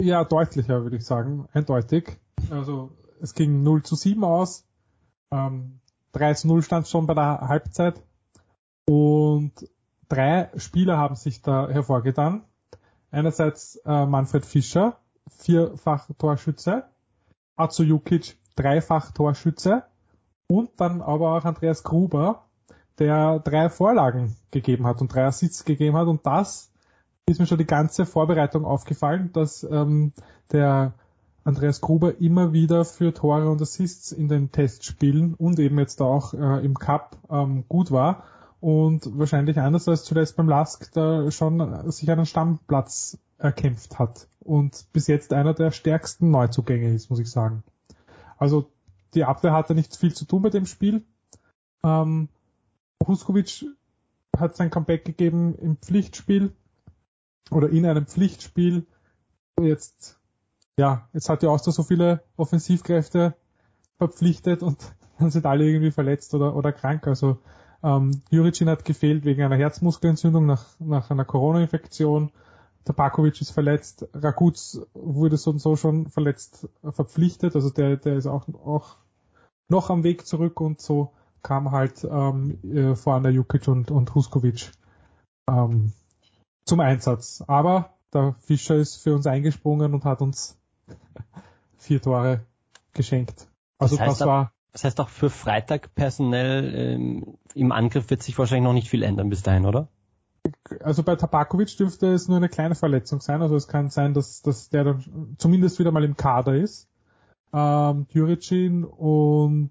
Ja, 0.00 0.24
deutlicher 0.24 0.82
würde 0.82 0.96
ich 0.96 1.04
sagen, 1.04 1.48
eindeutig. 1.52 2.18
Also 2.50 2.92
es 3.20 3.34
ging 3.34 3.62
0 3.62 3.82
zu 3.82 3.96
7 3.96 4.22
aus. 4.22 4.64
Ähm, 5.32 5.80
3 6.12 6.34
zu 6.34 6.48
0 6.48 6.62
stand 6.62 6.86
schon 6.86 7.06
bei 7.06 7.14
der 7.14 7.40
Halbzeit. 7.40 8.00
Und 8.88 9.52
drei 10.08 10.50
Spieler 10.56 10.98
haben 10.98 11.16
sich 11.16 11.42
da 11.42 11.68
hervorgetan. 11.68 12.44
Einerseits 13.10 13.76
äh, 13.84 14.06
Manfred 14.06 14.46
Fischer, 14.46 14.98
vierfach 15.28 16.08
Torschütze, 16.18 16.84
Atsu 17.56 17.82
Jukic, 17.82 18.36
dreifach 18.54 19.10
Torschütze 19.10 19.84
und 20.48 20.70
dann 20.76 21.02
aber 21.02 21.36
auch 21.36 21.44
Andreas 21.44 21.82
Gruber, 21.82 22.44
der 22.98 23.40
drei 23.40 23.68
Vorlagen 23.68 24.36
gegeben 24.50 24.86
hat 24.86 25.00
und 25.00 25.12
drei 25.12 25.24
Assists 25.24 25.64
gegeben 25.64 25.96
hat. 25.96 26.06
Und 26.08 26.24
das 26.26 26.70
ist 27.26 27.40
mir 27.40 27.46
schon 27.46 27.58
die 27.58 27.66
ganze 27.66 28.06
Vorbereitung 28.06 28.64
aufgefallen, 28.64 29.30
dass 29.32 29.64
ähm, 29.64 30.12
der 30.52 30.94
Andreas 31.44 31.80
Gruber 31.80 32.20
immer 32.20 32.52
wieder 32.52 32.84
für 32.84 33.12
Tore 33.12 33.50
und 33.50 33.62
Assists 33.62 34.12
in 34.12 34.28
den 34.28 34.50
Testspielen 34.50 35.34
und 35.34 35.58
eben 35.58 35.78
jetzt 35.78 36.00
auch 36.02 36.34
äh, 36.34 36.64
im 36.64 36.74
Cup 36.74 37.16
ähm, 37.30 37.64
gut 37.68 37.90
war. 37.90 38.24
Und 38.60 39.18
wahrscheinlich 39.18 39.58
anders 39.58 39.86
als 39.86 40.04
zuletzt 40.04 40.36
beim 40.36 40.48
Lask 40.48 40.90
da 40.92 41.30
schon 41.30 41.90
sich 41.92 42.10
einen 42.10 42.26
Stammplatz 42.26 43.18
erkämpft 43.38 43.98
hat. 43.98 44.28
Und 44.40 44.86
bis 44.92 45.06
jetzt 45.06 45.32
einer 45.32 45.54
der 45.54 45.70
stärksten 45.70 46.30
Neuzugänge 46.30 46.92
ist, 46.92 47.10
muss 47.10 47.18
ich 47.18 47.30
sagen. 47.30 47.62
Also 48.38 48.70
die 49.14 49.24
Abwehr 49.24 49.52
hatte 49.52 49.74
nicht 49.74 49.96
viel 49.96 50.14
zu 50.14 50.24
tun 50.24 50.42
mit 50.42 50.54
dem 50.54 50.66
Spiel. 50.66 51.04
Ähm, 51.82 52.28
Huskovic 53.06 53.66
hat 54.36 54.56
sein 54.56 54.70
Comeback 54.70 55.04
gegeben 55.04 55.54
im 55.54 55.76
Pflichtspiel 55.76 56.52
oder 57.50 57.68
in 57.70 57.86
einem 57.86 58.06
Pflichtspiel. 58.06 58.86
Jetzt, 59.60 60.18
ja, 60.78 61.08
jetzt 61.12 61.28
hat 61.28 61.42
die 61.42 61.46
Austria 61.46 61.72
so 61.72 61.82
viele 61.82 62.22
Offensivkräfte 62.36 63.34
verpflichtet 63.98 64.62
und 64.62 64.78
dann 65.18 65.30
sind 65.30 65.46
alle 65.46 65.64
irgendwie 65.64 65.90
verletzt 65.90 66.34
oder, 66.34 66.54
oder 66.56 66.72
krank. 66.72 67.06
Also 67.06 67.38
ähm, 67.82 68.22
Juricin 68.30 68.68
hat 68.68 68.84
gefehlt 68.84 69.24
wegen 69.24 69.42
einer 69.42 69.56
Herzmuskelentzündung 69.56 70.46
nach, 70.46 70.66
nach 70.78 71.10
einer 71.10 71.24
Corona-Infektion. 71.24 72.32
Tabakovic 72.86 73.40
ist 73.40 73.50
verletzt. 73.50 74.06
Raguz 74.14 74.80
wurde 74.94 75.36
so 75.36 75.50
und 75.50 75.58
so 75.58 75.76
schon 75.76 76.08
verletzt 76.08 76.68
äh, 76.82 76.92
verpflichtet. 76.92 77.54
Also 77.54 77.70
der, 77.70 77.96
der 77.96 78.16
ist 78.16 78.26
auch, 78.26 78.48
auch 78.64 78.96
noch 79.68 79.90
am 79.90 80.04
Weg 80.04 80.26
zurück 80.26 80.60
und 80.60 80.80
so 80.80 81.12
kam 81.42 81.72
halt 81.72 82.04
ähm, 82.04 82.58
äh, 82.64 82.94
vorne 82.94 83.30
Jukic 83.30 83.68
und, 83.68 83.90
und 83.90 84.14
Huskovic 84.14 84.72
ähm, 85.50 85.92
zum 86.64 86.80
Einsatz. 86.80 87.42
Aber 87.46 87.94
der 88.12 88.36
Fischer 88.40 88.76
ist 88.76 88.96
für 88.96 89.14
uns 89.14 89.26
eingesprungen 89.26 89.92
und 89.92 90.04
hat 90.04 90.22
uns 90.22 90.56
vier 91.78 92.00
Tore 92.00 92.46
geschenkt. 92.92 93.48
Also 93.78 93.96
das, 93.96 94.06
heißt, 94.06 94.20
das 94.20 94.26
war 94.26 94.52
das 94.72 94.84
heißt 94.84 95.00
auch 95.00 95.08
für 95.08 95.30
Freitag 95.30 95.94
personell 95.94 96.74
ähm, 96.74 97.38
im 97.54 97.72
Angriff 97.72 98.10
wird 98.10 98.22
sich 98.22 98.38
wahrscheinlich 98.38 98.64
noch 98.64 98.74
nicht 98.74 98.90
viel 98.90 99.02
ändern 99.02 99.28
bis 99.28 99.42
dahin, 99.42 99.66
oder? 99.66 99.88
Also 100.82 101.02
bei 101.02 101.16
Tabakovic 101.16 101.76
dürfte 101.76 102.12
es 102.12 102.28
nur 102.28 102.36
eine 102.36 102.48
kleine 102.48 102.74
Verletzung 102.74 103.20
sein. 103.20 103.42
Also 103.42 103.56
es 103.56 103.68
kann 103.68 103.90
sein, 103.90 104.14
dass, 104.14 104.42
dass 104.42 104.68
der 104.68 104.84
dann 104.84 105.36
zumindest 105.38 105.78
wieder 105.78 105.92
mal 105.92 106.04
im 106.04 106.16
Kader 106.16 106.54
ist. 106.54 106.88
Ähm, 107.52 108.06
Juricin 108.10 108.84
und 108.84 109.70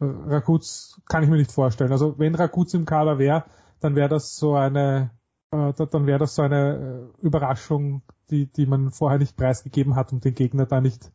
Rakuz 0.00 1.00
kann 1.08 1.22
ich 1.22 1.28
mir 1.28 1.36
nicht 1.36 1.52
vorstellen. 1.52 1.92
Also 1.92 2.18
wenn 2.18 2.34
Rakuz 2.34 2.74
im 2.74 2.84
Kader 2.84 3.18
wäre, 3.18 3.44
dann 3.80 3.94
wäre 3.94 4.08
das 4.08 4.36
so 4.36 4.54
eine 4.54 5.10
äh, 5.50 5.72
dann 5.72 6.06
wäre 6.06 6.18
das 6.18 6.34
so 6.34 6.42
eine 6.42 7.10
äh, 7.20 7.26
Überraschung, 7.26 8.02
die, 8.30 8.46
die 8.46 8.66
man 8.66 8.90
vorher 8.90 9.18
nicht 9.18 9.36
preisgegeben 9.36 9.96
hat, 9.96 10.12
um 10.12 10.20
den 10.20 10.34
Gegner 10.34 10.66
da 10.66 10.80
nicht 10.80 11.10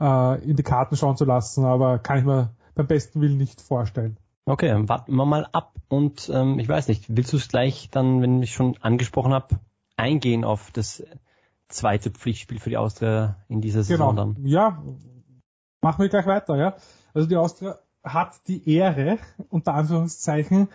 äh, 0.00 0.44
in 0.44 0.56
die 0.56 0.62
Karten 0.62 0.96
schauen 0.96 1.16
zu 1.16 1.24
lassen, 1.24 1.64
aber 1.64 1.98
kann 1.98 2.18
ich 2.18 2.24
mir 2.24 2.54
beim 2.74 2.86
besten 2.86 3.20
Willen 3.20 3.36
nicht 3.36 3.60
vorstellen. 3.60 4.16
Okay, 4.46 4.68
dann 4.68 4.88
warten 4.88 5.14
wir 5.14 5.24
mal 5.24 5.48
ab 5.52 5.74
und 5.88 6.30
ähm, 6.32 6.58
ich 6.58 6.68
weiß 6.68 6.88
nicht, 6.88 7.04
willst 7.08 7.32
du 7.32 7.38
es 7.38 7.48
gleich 7.48 7.88
dann, 7.90 8.20
wenn 8.20 8.42
ich 8.42 8.52
schon 8.52 8.76
angesprochen 8.80 9.32
habe, 9.32 9.58
eingehen 9.96 10.44
auf 10.44 10.70
das 10.70 11.02
zweite 11.68 12.10
Pflichtspiel 12.10 12.60
für 12.60 12.70
die 12.70 12.76
Austria 12.76 13.36
in 13.48 13.62
dieser 13.62 13.82
Saison 13.82 14.14
genau. 14.14 14.32
dann? 14.32 14.46
Ja, 14.46 14.82
machen 15.80 16.02
wir 16.02 16.08
gleich 16.10 16.26
weiter, 16.26 16.56
ja. 16.56 16.76
Also 17.14 17.26
die 17.26 17.36
Austria 17.36 17.78
hat 18.02 18.46
die 18.48 18.68
Ehre, 18.70 19.18
unter 19.48 19.74
Anführungszeichen, 19.74 20.68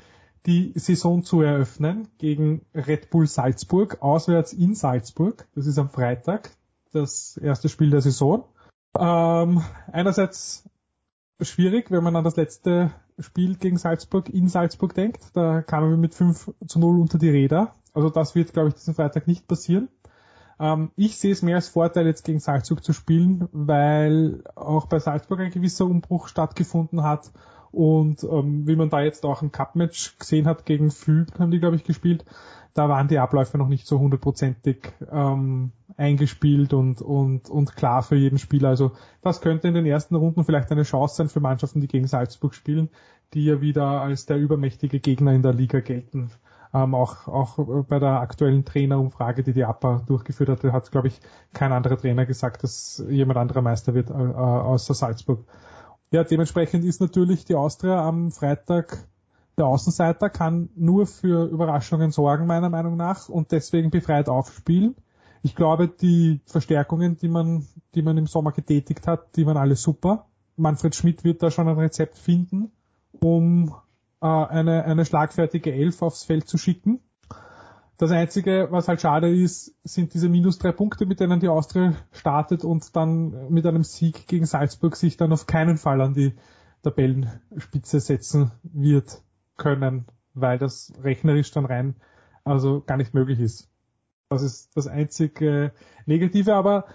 die 0.45 0.73
Saison 0.75 1.23
zu 1.23 1.41
eröffnen 1.41 2.07
gegen 2.17 2.65
Red 2.73 3.11
Bull 3.11 3.27
Salzburg, 3.27 4.01
auswärts 4.01 4.51
in 4.51 4.73
Salzburg. 4.73 5.47
Das 5.53 5.67
ist 5.67 5.77
am 5.77 5.89
Freitag, 5.89 6.49
das 6.91 7.37
erste 7.37 7.69
Spiel 7.69 7.91
der 7.91 8.01
Saison. 8.01 8.45
Ähm, 8.97 9.61
einerseits 9.91 10.67
schwierig, 11.39 11.91
wenn 11.91 12.03
man 12.03 12.15
an 12.15 12.23
das 12.23 12.35
letzte 12.35 12.91
Spiel 13.19 13.55
gegen 13.55 13.77
Salzburg 13.77 14.29
in 14.29 14.47
Salzburg 14.47 14.93
denkt. 14.93 15.25
Da 15.33 15.61
kamen 15.61 15.89
wir 15.89 15.97
mit 15.97 16.15
5 16.15 16.51
zu 16.67 16.79
0 16.79 16.99
unter 16.99 17.17
die 17.17 17.29
Räder. 17.29 17.75
Also 17.93 18.09
das 18.09 18.35
wird, 18.35 18.53
glaube 18.53 18.69
ich, 18.69 18.75
diesen 18.75 18.95
Freitag 18.95 19.27
nicht 19.27 19.47
passieren. 19.47 19.89
Ähm, 20.59 20.91
ich 20.95 21.17
sehe 21.17 21.31
es 21.31 21.41
mehr 21.41 21.55
als 21.55 21.69
Vorteil, 21.69 22.05
jetzt 22.05 22.25
gegen 22.25 22.39
Salzburg 22.39 22.83
zu 22.83 22.93
spielen, 22.93 23.47
weil 23.51 24.43
auch 24.55 24.87
bei 24.87 24.99
Salzburg 24.99 25.39
ein 25.39 25.51
gewisser 25.51 25.85
Umbruch 25.85 26.27
stattgefunden 26.27 27.03
hat. 27.03 27.31
Und 27.71 28.23
ähm, 28.23 28.67
wie 28.67 28.75
man 28.75 28.89
da 28.89 29.01
jetzt 29.01 29.25
auch 29.25 29.41
ein 29.41 29.51
Cup-Match 29.51 30.17
gesehen 30.17 30.47
hat 30.47 30.65
gegen 30.65 30.89
Füb, 30.89 31.37
haben 31.39 31.51
die, 31.51 31.59
glaube 31.59 31.75
ich, 31.75 31.83
gespielt, 31.83 32.25
da 32.73 32.89
waren 32.89 33.07
die 33.07 33.19
Abläufe 33.19 33.57
noch 33.57 33.67
nicht 33.67 33.87
so 33.87 33.99
hundertprozentig 33.99 34.93
ähm, 35.11 35.71
eingespielt 35.99 36.73
und, 36.73 37.01
und, 37.01 37.49
und 37.49 37.75
klar 37.75 38.01
für 38.01 38.15
jeden 38.15 38.39
Spieler. 38.39 38.69
Also 38.69 38.93
das 39.21 39.41
könnte 39.41 39.67
in 39.67 39.73
den 39.73 39.85
ersten 39.85 40.15
Runden 40.15 40.43
vielleicht 40.43 40.71
eine 40.71 40.83
Chance 40.83 41.15
sein 41.15 41.29
für 41.29 41.41
Mannschaften, 41.41 41.81
die 41.81 41.87
gegen 41.87 42.07
Salzburg 42.07 42.55
spielen, 42.55 42.89
die 43.33 43.45
ja 43.45 43.61
wieder 43.61 44.01
als 44.01 44.25
der 44.25 44.37
übermächtige 44.37 44.99
Gegner 44.99 45.33
in 45.33 45.43
der 45.43 45.53
Liga 45.53 45.81
gelten. 45.81 46.31
Ähm, 46.73 46.93
auch, 46.93 47.27
auch 47.27 47.83
bei 47.85 47.99
der 47.99 48.21
aktuellen 48.21 48.63
Trainerumfrage, 48.63 49.43
die 49.43 49.53
die 49.53 49.65
APA 49.65 50.03
durchgeführt 50.05 50.49
hat, 50.49 50.63
hat, 50.63 50.91
glaube 50.91 51.07
ich, 51.07 51.19
kein 51.53 51.71
anderer 51.71 51.97
Trainer 51.97 52.25
gesagt, 52.25 52.63
dass 52.63 53.03
jemand 53.09 53.37
anderer 53.37 53.61
Meister 53.61 53.93
wird 53.93 54.09
äh, 54.09 54.13
außer 54.13 54.93
Salzburg. 54.93 55.45
Ja, 56.11 56.23
dementsprechend 56.23 56.85
ist 56.85 57.01
natürlich 57.01 57.45
die 57.45 57.55
Austria 57.55 58.07
am 58.07 58.31
Freitag 58.31 59.07
der 59.57 59.65
Außenseiter, 59.65 60.29
kann 60.29 60.69
nur 60.75 61.05
für 61.05 61.45
Überraschungen 61.45 62.11
sorgen, 62.11 62.47
meiner 62.47 62.69
Meinung 62.69 62.97
nach, 62.97 63.29
und 63.29 63.51
deswegen 63.51 63.89
befreit 63.89 64.29
aufspielen. 64.29 64.95
Ich 65.41 65.55
glaube, 65.55 65.87
die 65.87 66.41
Verstärkungen, 66.45 67.17
die 67.17 67.29
man, 67.29 67.65
die 67.95 68.01
man 68.01 68.17
im 68.17 68.27
Sommer 68.27 68.51
getätigt 68.51 69.07
hat, 69.07 69.35
die 69.35 69.45
waren 69.45 69.57
alle 69.57 69.75
super. 69.75 70.27
Manfred 70.57 70.95
Schmidt 70.95 71.23
wird 71.23 71.41
da 71.41 71.51
schon 71.51 71.67
ein 71.67 71.77
Rezept 71.77 72.17
finden, 72.17 72.71
um 73.19 73.73
äh, 74.21 74.25
eine, 74.25 74.83
eine 74.83 75.05
schlagfertige 75.05 75.73
Elf 75.73 76.01
aufs 76.01 76.23
Feld 76.23 76.47
zu 76.47 76.57
schicken. 76.57 76.99
Das 77.97 78.11
Einzige, 78.11 78.67
was 78.71 78.87
halt 78.87 79.01
schade 79.01 79.33
ist, 79.33 79.75
sind 79.83 80.13
diese 80.13 80.29
minus 80.29 80.57
drei 80.57 80.71
Punkte, 80.71 81.05
mit 81.05 81.19
denen 81.19 81.39
die 81.39 81.49
Austria 81.49 81.93
startet 82.11 82.63
und 82.63 82.95
dann 82.95 83.49
mit 83.49 83.65
einem 83.65 83.83
Sieg 83.83 84.27
gegen 84.27 84.45
Salzburg 84.45 84.95
sich 84.95 85.17
dann 85.17 85.33
auf 85.33 85.47
keinen 85.47 85.77
Fall 85.77 85.99
an 85.99 86.13
die 86.13 86.33
Tabellenspitze 86.81 87.99
setzen 87.99 88.51
wird 88.63 89.21
können, 89.57 90.05
weil 90.33 90.57
das 90.57 90.93
rechnerisch 91.03 91.51
dann 91.51 91.65
rein 91.65 91.95
also 92.45 92.81
gar 92.81 92.97
nicht 92.97 93.13
möglich 93.13 93.39
ist. 93.39 93.69
Das 94.29 94.43
ist 94.43 94.75
das 94.75 94.87
einzige 94.87 95.71
Negative, 96.05 96.55
aber 96.55 96.85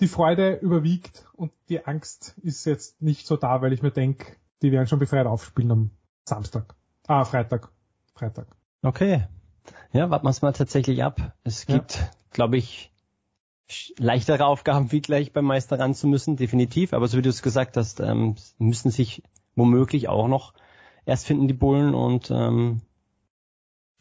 die 0.00 0.08
Freude 0.08 0.56
überwiegt 0.56 1.26
und 1.32 1.52
die 1.68 1.84
Angst 1.86 2.34
ist 2.42 2.64
jetzt 2.66 3.00
nicht 3.00 3.26
so 3.26 3.36
da, 3.36 3.62
weil 3.62 3.72
ich 3.72 3.82
mir 3.82 3.90
denke, 3.90 4.36
die 4.60 4.72
werden 4.72 4.86
schon 4.86 4.98
befreit 4.98 5.26
aufspielen 5.26 5.70
am 5.70 5.90
Samstag. 6.24 6.74
Ah, 7.06 7.24
Freitag. 7.24 7.70
Freitag. 8.14 8.46
Okay. 8.82 9.26
Ja, 9.92 10.10
warten 10.10 10.26
wir 10.26 10.30
es 10.30 10.42
mal 10.42 10.52
tatsächlich 10.52 11.02
ab. 11.02 11.34
Es 11.44 11.66
gibt, 11.66 11.96
ja. 11.96 12.10
glaube 12.30 12.56
ich, 12.56 12.92
leichtere 13.98 14.44
Aufgaben, 14.44 14.92
wie 14.92 15.00
gleich 15.00 15.32
beim 15.32 15.44
Meister 15.46 15.78
ran 15.78 15.94
zu 15.94 16.06
müssen, 16.06 16.36
definitiv. 16.36 16.92
Aber 16.92 17.08
so 17.08 17.16
wie 17.16 17.22
du 17.22 17.30
es 17.30 17.42
gesagt 17.42 17.76
hast, 17.76 18.00
ähm, 18.00 18.36
müssen 18.58 18.90
sich 18.90 19.22
womöglich 19.54 20.08
auch 20.08 20.28
noch 20.28 20.52
erst 21.04 21.26
finden 21.26 21.48
die 21.48 21.54
Bullen 21.54 21.94
und 21.94 22.30
ähm, 22.30 22.82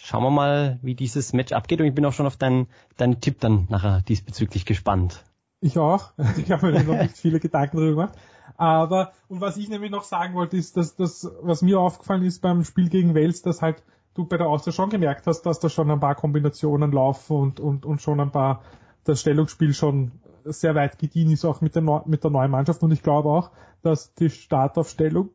schauen 0.04 0.24
wir 0.24 0.32
mal, 0.32 0.80
wie 0.82 0.96
dieses 0.96 1.34
Match 1.34 1.52
abgeht. 1.52 1.80
Und 1.80 1.88
ich 1.88 1.94
bin 1.94 2.06
auch 2.06 2.14
schon 2.14 2.26
auf 2.26 2.38
deinen, 2.38 2.68
deinen 2.98 3.22
Tipp 3.22 3.40
dann 3.40 3.68
nachher 3.70 4.02
diesbezüglich 4.02 4.66
gespannt. 4.66 5.24
Ich 5.60 5.78
auch. 5.78 6.12
Ich 6.38 6.52
habe 6.52 6.72
mir 6.72 6.84
noch 6.84 7.02
nicht 7.02 7.18
viele 7.18 7.40
Gedanken 7.40 7.78
darüber 7.78 8.04
gemacht. 8.04 8.20
Aber, 8.58 9.14
und 9.28 9.42
was 9.42 9.58
ich 9.58 9.70
nämlich 9.70 9.92
noch 9.92 10.04
sagen 10.04 10.34
wollte, 10.34 10.58
ist, 10.58 10.76
dass 10.78 10.96
das, 10.96 11.30
was 11.42 11.62
mir 11.62 11.80
aufgefallen 11.80 12.24
ist 12.24 12.42
beim 12.42 12.64
Spiel 12.64 12.90
gegen 12.90 13.16
Wales, 13.16 13.42
dass 13.42 13.62
halt 13.62 13.84
du 14.14 14.26
bei 14.26 14.38
der 14.38 14.48
Austria 14.48 14.74
schon 14.74 14.90
gemerkt 14.90 15.26
hast, 15.28 15.44
dass 15.44 15.60
da 15.60 15.70
schon 15.70 15.90
ein 15.90 16.00
paar 16.00 16.16
Kombinationen 16.16 16.92
laufen 16.92 17.38
und, 17.38 17.60
und, 17.60 17.86
und 17.86 18.02
schon 18.02 18.20
ein 18.20 18.32
paar, 18.32 18.62
das 19.04 19.22
Stellungsspiel 19.22 19.74
schon 19.74 20.12
sehr 20.44 20.76
weit 20.76 21.00
gediehen 21.00 21.32
ist, 21.32 21.46
auch 21.46 21.62
mit 21.62 21.76
der, 21.76 22.04
mit 22.06 22.24
der 22.24 22.32
neuen 22.32 22.52
Mannschaft. 22.52 22.84
Und 22.84 22.92
ich 22.92 23.04
glaube 23.04 23.30
auch, 23.30 23.52
dass 23.84 24.14
die 24.16 24.30
Startaufstellung 24.30 25.30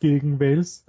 gegen 0.00 0.40
Wales, 0.40 0.86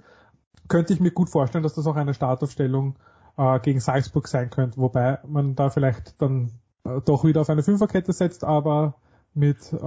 könnte 0.68 0.92
ich 0.92 1.00
mir 1.00 1.10
gut 1.10 1.28
vorstellen, 1.28 1.62
dass 1.62 1.74
das 1.74 1.86
auch 1.86 1.96
eine 1.96 2.14
Startaufstellung 2.14 2.96
äh, 3.36 3.60
gegen 3.60 3.80
Salzburg 3.80 4.28
sein 4.28 4.50
könnte, 4.50 4.78
wobei 4.78 5.18
man 5.26 5.54
da 5.54 5.70
vielleicht 5.70 6.20
dann 6.20 6.52
äh, 6.84 7.00
doch 7.04 7.24
wieder 7.24 7.40
auf 7.40 7.50
eine 7.50 7.62
Fünferkette 7.62 8.12
setzt, 8.12 8.44
aber 8.44 8.94
mit 9.34 9.72
äh, 9.72 9.78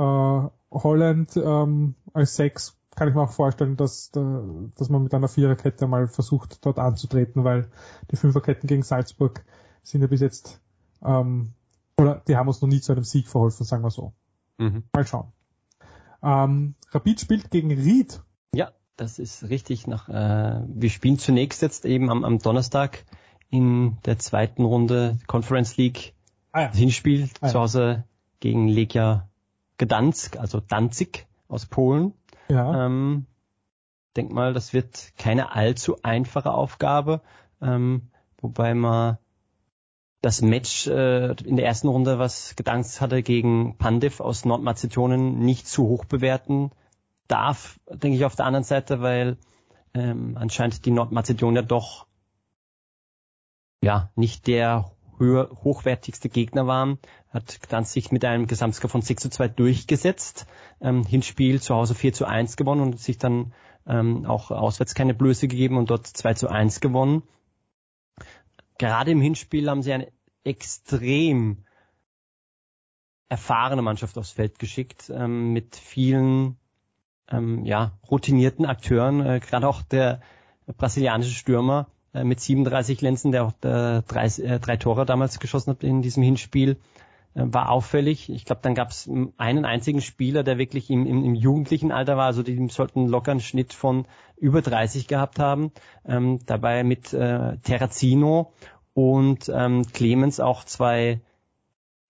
Holland 0.71 1.37
ähm, 1.37 1.95
als 2.13 2.35
Sechs 2.35 2.77
kann 2.97 3.07
ich 3.07 3.13
mir 3.13 3.21
auch 3.21 3.31
vorstellen, 3.31 3.77
dass, 3.77 4.11
dass 4.11 4.89
man 4.89 5.03
mit 5.03 5.13
einer 5.13 5.27
Viererkette 5.27 5.85
mal 5.85 6.07
versucht, 6.07 6.65
dort 6.65 6.79
anzutreten, 6.79 7.43
weil 7.43 7.69
die 8.09 8.15
Fünferketten 8.15 8.67
gegen 8.67 8.81
Salzburg 8.81 9.45
sind 9.83 10.01
ja 10.01 10.07
bis 10.07 10.19
jetzt, 10.19 10.59
ähm, 11.03 11.53
oder 11.99 12.23
die 12.27 12.35
haben 12.35 12.47
uns 12.47 12.59
noch 12.59 12.67
nie 12.67 12.81
zu 12.81 12.93
einem 12.93 13.03
Sieg 13.03 13.27
verholfen, 13.27 13.67
sagen 13.67 13.83
wir 13.83 13.91
so. 13.91 14.13
Mhm. 14.57 14.83
Mal 14.93 15.05
schauen. 15.05 15.31
Ähm, 16.23 16.73
Rapid 16.89 17.21
spielt 17.21 17.51
gegen 17.51 17.71
Ried. 17.71 18.23
Ja, 18.55 18.71
das 18.95 19.19
ist 19.19 19.43
richtig. 19.43 19.85
Nach, 19.85 20.09
äh, 20.09 20.63
wir 20.67 20.89
spielen 20.89 21.19
zunächst 21.19 21.61
jetzt 21.61 21.85
eben 21.85 22.09
am, 22.09 22.25
am 22.25 22.39
Donnerstag 22.39 23.05
in 23.49 23.97
der 24.05 24.19
zweiten 24.19 24.63
Runde 24.65 25.17
Conference 25.27 25.77
League 25.77 26.13
ah, 26.51 26.63
ja. 26.63 26.73
Hinspiel 26.73 27.29
ah, 27.41 27.47
ja. 27.47 27.51
zu 27.51 27.59
Hause 27.59 28.03
gegen 28.39 28.67
Legia 28.67 29.27
Gdansk, 29.77 30.37
also 30.37 30.59
Danzig 30.59 31.27
aus 31.47 31.65
Polen. 31.65 32.13
Ja. 32.49 32.85
Ähm, 32.85 33.25
denk 34.15 34.31
mal, 34.31 34.53
das 34.53 34.73
wird 34.73 35.13
keine 35.17 35.53
allzu 35.53 35.97
einfache 36.03 36.51
Aufgabe, 36.51 37.21
ähm, 37.61 38.09
wobei 38.41 38.73
man 38.73 39.17
das 40.21 40.41
Match 40.41 40.87
äh, 40.87 41.33
in 41.43 41.55
der 41.55 41.65
ersten 41.65 41.87
Runde, 41.87 42.19
was 42.19 42.55
Gdansk 42.55 43.01
hatte 43.01 43.21
gegen 43.21 43.77
Pandev 43.77 44.19
aus 44.19 44.45
Nordmazedonien, 44.45 45.39
nicht 45.39 45.67
zu 45.67 45.87
hoch 45.87 46.05
bewerten 46.05 46.71
darf, 47.27 47.79
denke 47.89 48.17
ich 48.17 48.25
auf 48.25 48.35
der 48.35 48.45
anderen 48.45 48.63
Seite, 48.63 49.01
weil 49.01 49.37
ähm, 49.93 50.35
anscheinend 50.39 50.85
die 50.85 50.91
Nordmazedonier 50.91 51.61
doch 51.61 52.06
ja 53.81 54.11
nicht 54.15 54.47
der 54.47 54.91
höher, 55.17 55.49
hochwertigste 55.63 56.29
Gegner 56.29 56.67
waren, 56.67 56.99
hat 57.29 57.59
dann 57.71 57.85
sich 57.85 58.11
mit 58.11 58.23
einem 58.23 58.47
Gesamtscore 58.47 58.91
von 58.91 59.01
6 59.01 59.23
zu 59.23 59.29
2 59.29 59.47
durchgesetzt, 59.49 60.47
ähm, 60.81 61.03
Hinspiel 61.03 61.61
zu 61.61 61.75
Hause 61.75 61.95
4 61.95 62.13
zu 62.13 62.25
1 62.25 62.57
gewonnen 62.57 62.81
und 62.81 62.99
sich 62.99 63.17
dann 63.17 63.53
ähm, 63.87 64.25
auch 64.25 64.51
auswärts 64.51 64.95
keine 64.95 65.13
Blöße 65.13 65.47
gegeben 65.47 65.77
und 65.77 65.89
dort 65.89 66.07
2 66.07 66.33
zu 66.35 66.49
1 66.49 66.79
gewonnen. 66.81 67.23
Gerade 68.77 69.11
im 69.11 69.21
Hinspiel 69.21 69.69
haben 69.69 69.81
sie 69.81 69.93
eine 69.93 70.11
extrem 70.43 71.65
erfahrene 73.29 73.81
Mannschaft 73.81 74.17
aufs 74.17 74.31
Feld 74.31 74.59
geschickt, 74.59 75.11
ähm, 75.13 75.51
mit 75.51 75.75
vielen 75.75 76.57
ähm, 77.29 77.65
ja, 77.65 77.97
routinierten 78.09 78.65
Akteuren, 78.65 79.25
äh, 79.25 79.39
gerade 79.39 79.67
auch 79.67 79.81
der 79.81 80.21
brasilianische 80.65 81.33
Stürmer 81.33 81.89
äh, 82.19 82.23
mit 82.23 82.39
37 82.39 83.01
Lenzen, 83.01 83.31
der 83.31 83.45
auch 83.45 83.53
äh, 83.63 84.01
drei, 84.01 84.25
äh, 84.25 84.59
drei 84.59 84.77
Tore 84.77 85.05
damals 85.05 85.39
geschossen 85.39 85.71
hat 85.71 85.83
in 85.83 86.01
diesem 86.01 86.23
Hinspiel, 86.23 86.77
war 87.39 87.69
auffällig. 87.69 88.31
Ich 88.31 88.45
glaube, 88.45 88.61
dann 88.63 88.73
gab 88.73 88.89
es 88.89 89.07
einen 89.37 89.63
einzigen 89.63 90.01
Spieler, 90.01 90.41
der 90.41 90.57
wirklich 90.57 90.89
im, 90.89 91.05
im, 91.05 91.23
im 91.23 91.35
jugendlichen 91.35 91.91
Alter 91.91 92.17
war, 92.17 92.25
also 92.25 92.41
die 92.41 92.67
sollten 92.69 93.07
locker 93.07 93.29
einen 93.29 93.41
Schnitt 93.41 93.73
von 93.73 94.05
über 94.37 94.63
30 94.63 95.07
gehabt 95.07 95.37
haben. 95.37 95.71
Ähm, 96.03 96.39
dabei 96.47 96.83
mit 96.83 97.13
äh, 97.13 97.57
Terrazino 97.57 98.53
und 98.95 99.51
ähm, 99.53 99.85
Clemens 99.93 100.39
auch 100.39 100.63
zwei 100.63 101.21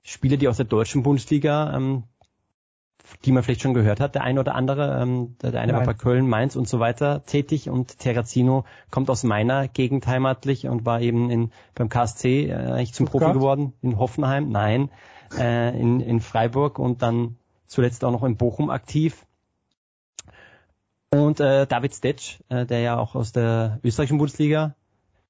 Spieler, 0.01 0.37
die 0.37 0.47
aus 0.47 0.55
der 0.55 0.65
deutschen 0.65 1.03
Bundesliga 1.03 1.75
ähm, 1.75 2.03
die 3.25 3.31
man 3.31 3.43
vielleicht 3.43 3.61
schon 3.61 3.73
gehört 3.73 3.99
hat, 3.99 4.15
der 4.15 4.23
eine 4.23 4.39
oder 4.39 4.55
andere. 4.55 5.01
Ähm, 5.01 5.35
der, 5.41 5.59
eine 5.59 5.71
Nein. 5.71 5.79
war 5.79 5.85
bei 5.85 5.93
Köln, 5.93 6.27
Mainz 6.27 6.55
und 6.55 6.67
so 6.67 6.79
weiter 6.79 7.25
tätig 7.25 7.69
und 7.69 7.99
Terrazino 7.99 8.65
kommt 8.91 9.09
aus 9.09 9.23
meiner 9.23 9.67
Gegend 9.67 10.07
heimatlich 10.07 10.67
und 10.67 10.85
war 10.85 11.01
eben 11.01 11.29
in, 11.29 11.51
beim 11.75 11.89
KSC 11.89 12.47
äh, 12.47 12.53
eigentlich 12.53 12.93
zum? 12.93 13.07
Profi 13.07 13.33
geworden. 13.33 13.73
In 13.81 13.97
Hoffenheim, 13.97 14.49
nein, 14.49 14.89
äh, 15.37 15.79
in, 15.79 15.99
in 15.99 16.21
Freiburg 16.21 16.79
und 16.79 17.01
dann 17.01 17.37
zuletzt 17.67 18.03
auch 18.03 18.11
noch 18.11 18.23
in 18.23 18.37
Bochum 18.37 18.69
aktiv. 18.69 19.25
Und 21.09 21.39
äh, 21.39 21.65
David 21.65 21.95
Stetsch, 21.95 22.39
äh, 22.49 22.65
der 22.65 22.81
ja 22.81 22.97
auch 22.97 23.15
aus 23.15 23.31
der 23.31 23.79
österreichischen 23.83 24.17
Bundesliga 24.17 24.75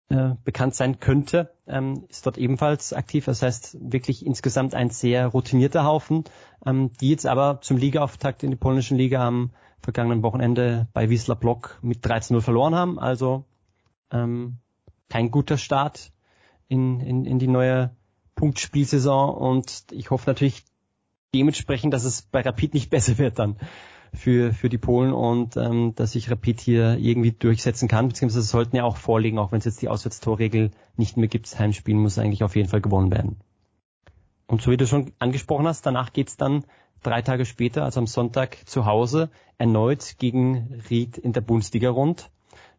äh, 0.10 0.36
bekannt 0.44 0.74
sein 0.74 1.00
könnte, 1.00 1.52
ähm, 1.68 2.06
ist 2.10 2.26
dort 2.26 2.38
ebenfalls 2.38 2.94
aktiv. 2.94 3.26
Das 3.26 3.42
heißt 3.42 3.78
wirklich 3.80 4.26
insgesamt 4.26 4.74
ein 4.74 4.90
sehr 4.90 5.28
routinierter 5.28 5.84
Haufen, 5.84 6.24
ähm, 6.68 6.92
die 7.00 7.10
jetzt 7.10 7.26
aber 7.26 7.62
zum 7.62 7.78
Ligaauftakt 7.78 8.44
in 8.44 8.52
die 8.52 8.58
polnischen 8.58 8.98
Liga 8.98 9.26
am 9.26 9.52
vergangenen 9.80 10.22
Wochenende 10.22 10.88
bei 10.94 11.10
Wisla 11.10 11.34
Block 11.34 11.80
mit 11.82 12.06
13-0 12.06 12.42
verloren 12.42 12.76
haben. 12.76 13.00
Also 13.00 13.46
ähm, 14.12 14.58
kein 15.10 15.32
guter 15.32 15.58
Start 15.58 16.12
in, 16.68 17.00
in, 17.00 17.26
in 17.26 17.40
die 17.40 17.48
neue 17.48 17.96
Punktspielsaison 18.36 19.34
und 19.34 19.86
ich 19.92 20.12
hoffe 20.12 20.30
natürlich 20.30 20.66
dementsprechend, 21.34 21.94
dass 21.94 22.04
es 22.04 22.22
bei 22.22 22.42
Rapid 22.42 22.74
nicht 22.74 22.90
besser 22.92 23.18
wird 23.18 23.40
dann 23.40 23.58
für, 24.14 24.54
für 24.54 24.70
die 24.70 24.78
Polen 24.78 25.14
und 25.14 25.56
ähm, 25.58 25.94
dass 25.96 26.14
sich 26.14 26.30
Rapid 26.30 26.60
hier 26.60 26.98
irgendwie 26.98 27.32
durchsetzen 27.32 27.88
kann, 27.88 28.10
beziehungsweise 28.10 28.46
sollten 28.46 28.76
ja 28.76 28.84
auch 28.84 28.98
vorliegen, 28.98 29.40
auch 29.40 29.52
wenn 29.52 29.60
es 29.60 29.66
jetzt 29.66 29.82
die 29.82 29.90
Auswärtstorregel 29.90 30.72
nicht 30.98 31.16
mehr 31.18 31.28
gibt. 31.28 31.58
Heimspiel 31.58 31.96
muss 31.96 32.20
eigentlich 32.20 32.44
auf 32.44 32.56
jeden 32.56 32.70
Fall 32.70 32.82
gewonnen 32.82 33.12
werden. 33.12 33.38
Und 34.48 34.62
so 34.62 34.72
wie 34.72 34.78
du 34.78 34.88
schon 34.88 35.14
angesprochen 35.20 35.68
hast, 35.68 35.86
danach 35.86 36.14
geht's 36.14 36.38
dann 36.38 36.64
drei 37.04 37.22
Tage 37.22 37.46
später, 37.46 37.84
also 37.84 38.00
am 38.00 38.08
Sonntag 38.08 38.58
zu 38.66 38.86
Hause, 38.86 39.30
erneut 39.58 40.16
gegen 40.18 40.82
Ried 40.90 41.18
in 41.18 41.34
der 41.34 41.42
Bundesliga 41.42 41.90
rund. 41.90 42.30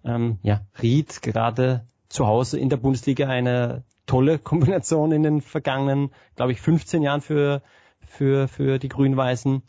Ähm, 0.05 0.39
ja, 0.43 0.63
Ried 0.83 1.23
gerade 1.23 1.87
zu 2.09 2.27
Hause 2.27 2.59
in 2.59 2.69
der 2.69 2.79
Bundesliga 2.79 3.29
eine 3.29 3.85
tolle 4.07 4.39
Kombination 4.39 5.13
in 5.13 5.23
den 5.23 5.41
vergangenen, 5.41 6.11
glaube 6.37 6.53
ich, 6.53 6.61
15 6.61 7.03
Jahren 7.03 7.21
für, 7.21 7.63
für, 8.01 8.49
für 8.49 8.79
die 8.79 8.89
Grün-Weißen 8.89 9.63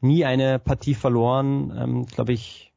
nie 0.00 0.24
eine 0.24 0.58
Partie 0.58 0.94
verloren. 0.94 1.76
Ähm, 1.76 2.06
glaube 2.06 2.32
ich, 2.32 2.69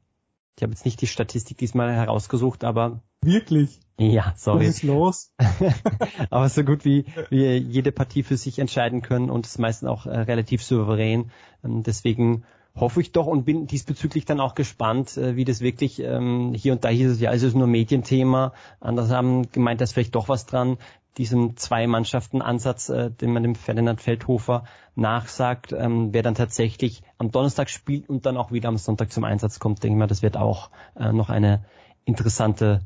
ich 0.55 0.63
habe 0.63 0.71
jetzt 0.71 0.85
nicht 0.85 1.01
die 1.01 1.07
Statistik 1.07 1.57
diesmal 1.57 1.93
herausgesucht, 1.93 2.63
aber 2.63 3.01
wirklich. 3.21 3.79
Ja, 3.97 4.33
sorry. 4.37 4.67
Was 4.67 4.75
ist 4.75 4.83
los? 4.83 5.33
aber 6.29 6.49
so 6.49 6.63
gut 6.63 6.85
wie 6.85 7.05
wir 7.29 7.59
jede 7.59 7.91
Partie 7.91 8.23
für 8.23 8.37
sich 8.37 8.59
entscheiden 8.59 9.01
können 9.01 9.29
und 9.29 9.45
es 9.45 9.57
meistens 9.57 9.89
auch 9.89 10.05
äh, 10.05 10.17
relativ 10.17 10.63
souverän. 10.63 11.31
Ähm, 11.63 11.83
deswegen 11.83 12.43
hoffe 12.75 13.01
ich 13.01 13.11
doch 13.11 13.27
und 13.27 13.45
bin 13.45 13.67
diesbezüglich 13.67 14.25
dann 14.25 14.39
auch 14.39 14.55
gespannt, 14.55 15.17
äh, 15.17 15.35
wie 15.35 15.45
das 15.45 15.61
wirklich 15.61 15.99
ähm, 15.99 16.53
hier 16.55 16.73
und 16.73 16.83
da 16.83 16.89
hieß 16.89 17.11
es 17.11 17.19
ja, 17.19 17.29
also 17.29 17.47
es 17.47 17.53
ist 17.53 17.57
nur 17.57 17.67
Medienthema. 17.67 18.53
Andere 18.79 19.09
haben 19.09 19.51
gemeint, 19.51 19.79
da 19.79 19.83
ist 19.83 19.93
vielleicht 19.93 20.15
doch 20.15 20.29
was 20.29 20.45
dran 20.45 20.77
diesem 21.17 21.57
Zwei-Mannschaften-Ansatz, 21.57 22.89
äh, 22.89 23.11
den 23.11 23.33
man 23.33 23.43
dem 23.43 23.55
Ferdinand 23.55 24.01
Feldhofer 24.01 24.65
nachsagt, 24.95 25.71
ähm, 25.71 26.13
wer 26.13 26.23
dann 26.23 26.35
tatsächlich 26.35 27.03
am 27.17 27.31
Donnerstag 27.31 27.69
spielt 27.69 28.09
und 28.09 28.25
dann 28.25 28.37
auch 28.37 28.51
wieder 28.51 28.69
am 28.69 28.77
Sonntag 28.77 29.11
zum 29.11 29.23
Einsatz 29.23 29.59
kommt, 29.59 29.83
denke 29.83 29.95
ich 29.95 29.99
mal, 29.99 30.07
das 30.07 30.23
wird 30.23 30.37
auch 30.37 30.69
äh, 30.95 31.11
noch 31.11 31.29
eine 31.29 31.65
interessante 32.05 32.81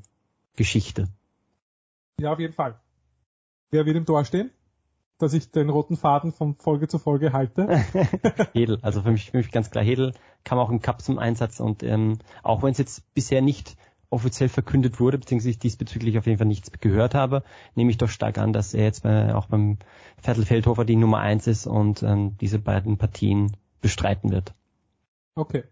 Geschichte. 0.56 1.08
Ja, 2.20 2.34
auf 2.34 2.40
jeden 2.40 2.54
Fall. 2.54 2.80
Wer 3.70 3.86
wird 3.86 3.96
im 3.96 4.06
Tor 4.06 4.26
stehen? 4.26 4.52
Dass 5.20 5.34
ich 5.34 5.52
den 5.52 5.70
roten 5.70 5.98
Faden 5.98 6.32
von 6.32 6.56
Folge 6.56 6.88
zu 6.88 7.00
Folge 7.00 7.34
halte. 7.34 7.68
Hedel, 8.54 8.80
also 8.82 9.02
für 9.02 9.12
mich, 9.12 9.32
für 9.32 9.38
mich 9.38 9.52
ganz 9.52 9.72
klar 9.72 9.84
Hedel 9.84 10.14
kam 10.44 10.60
auch 10.60 10.70
im 10.70 10.82
Cup 10.82 11.02
zum 11.02 11.20
Einsatz 11.20 11.60
und 11.60 11.84
ähm, 11.84 12.20
auch 12.44 12.64
wenn 12.64 12.72
es 12.72 12.78
jetzt 12.78 13.14
bisher 13.14 13.42
nicht 13.42 13.78
offiziell 14.10 14.50
verkündet 14.50 15.00
wurde, 15.00 15.18
beziehungsweise 15.18 15.50
ich 15.50 15.60
diesbezüglich 15.60 16.18
auf 16.18 16.26
jeden 16.26 16.38
Fall 16.38 16.48
nichts 16.48 16.72
gehört 16.72 17.14
habe, 17.14 17.44
nehme 17.76 17.92
ich 17.92 17.98
doch 17.98 18.10
stark 18.10 18.38
an, 18.38 18.54
dass 18.54 18.74
er 18.74 18.86
jetzt 18.86 19.04
bei, 19.04 19.36
auch 19.36 19.48
beim 19.48 19.78
Vettel 20.22 20.46
Feldhofer 20.46 20.86
die 20.86 20.96
Nummer 20.96 21.20
eins 21.20 21.48
ist 21.48 21.68
und 21.68 22.04
ähm, 22.04 22.38
diese 22.40 22.60
beiden 22.60 22.98
Partien 22.98 23.56
bestreiten 23.82 24.32
wird. 24.32 24.54
Okay. 25.36 25.64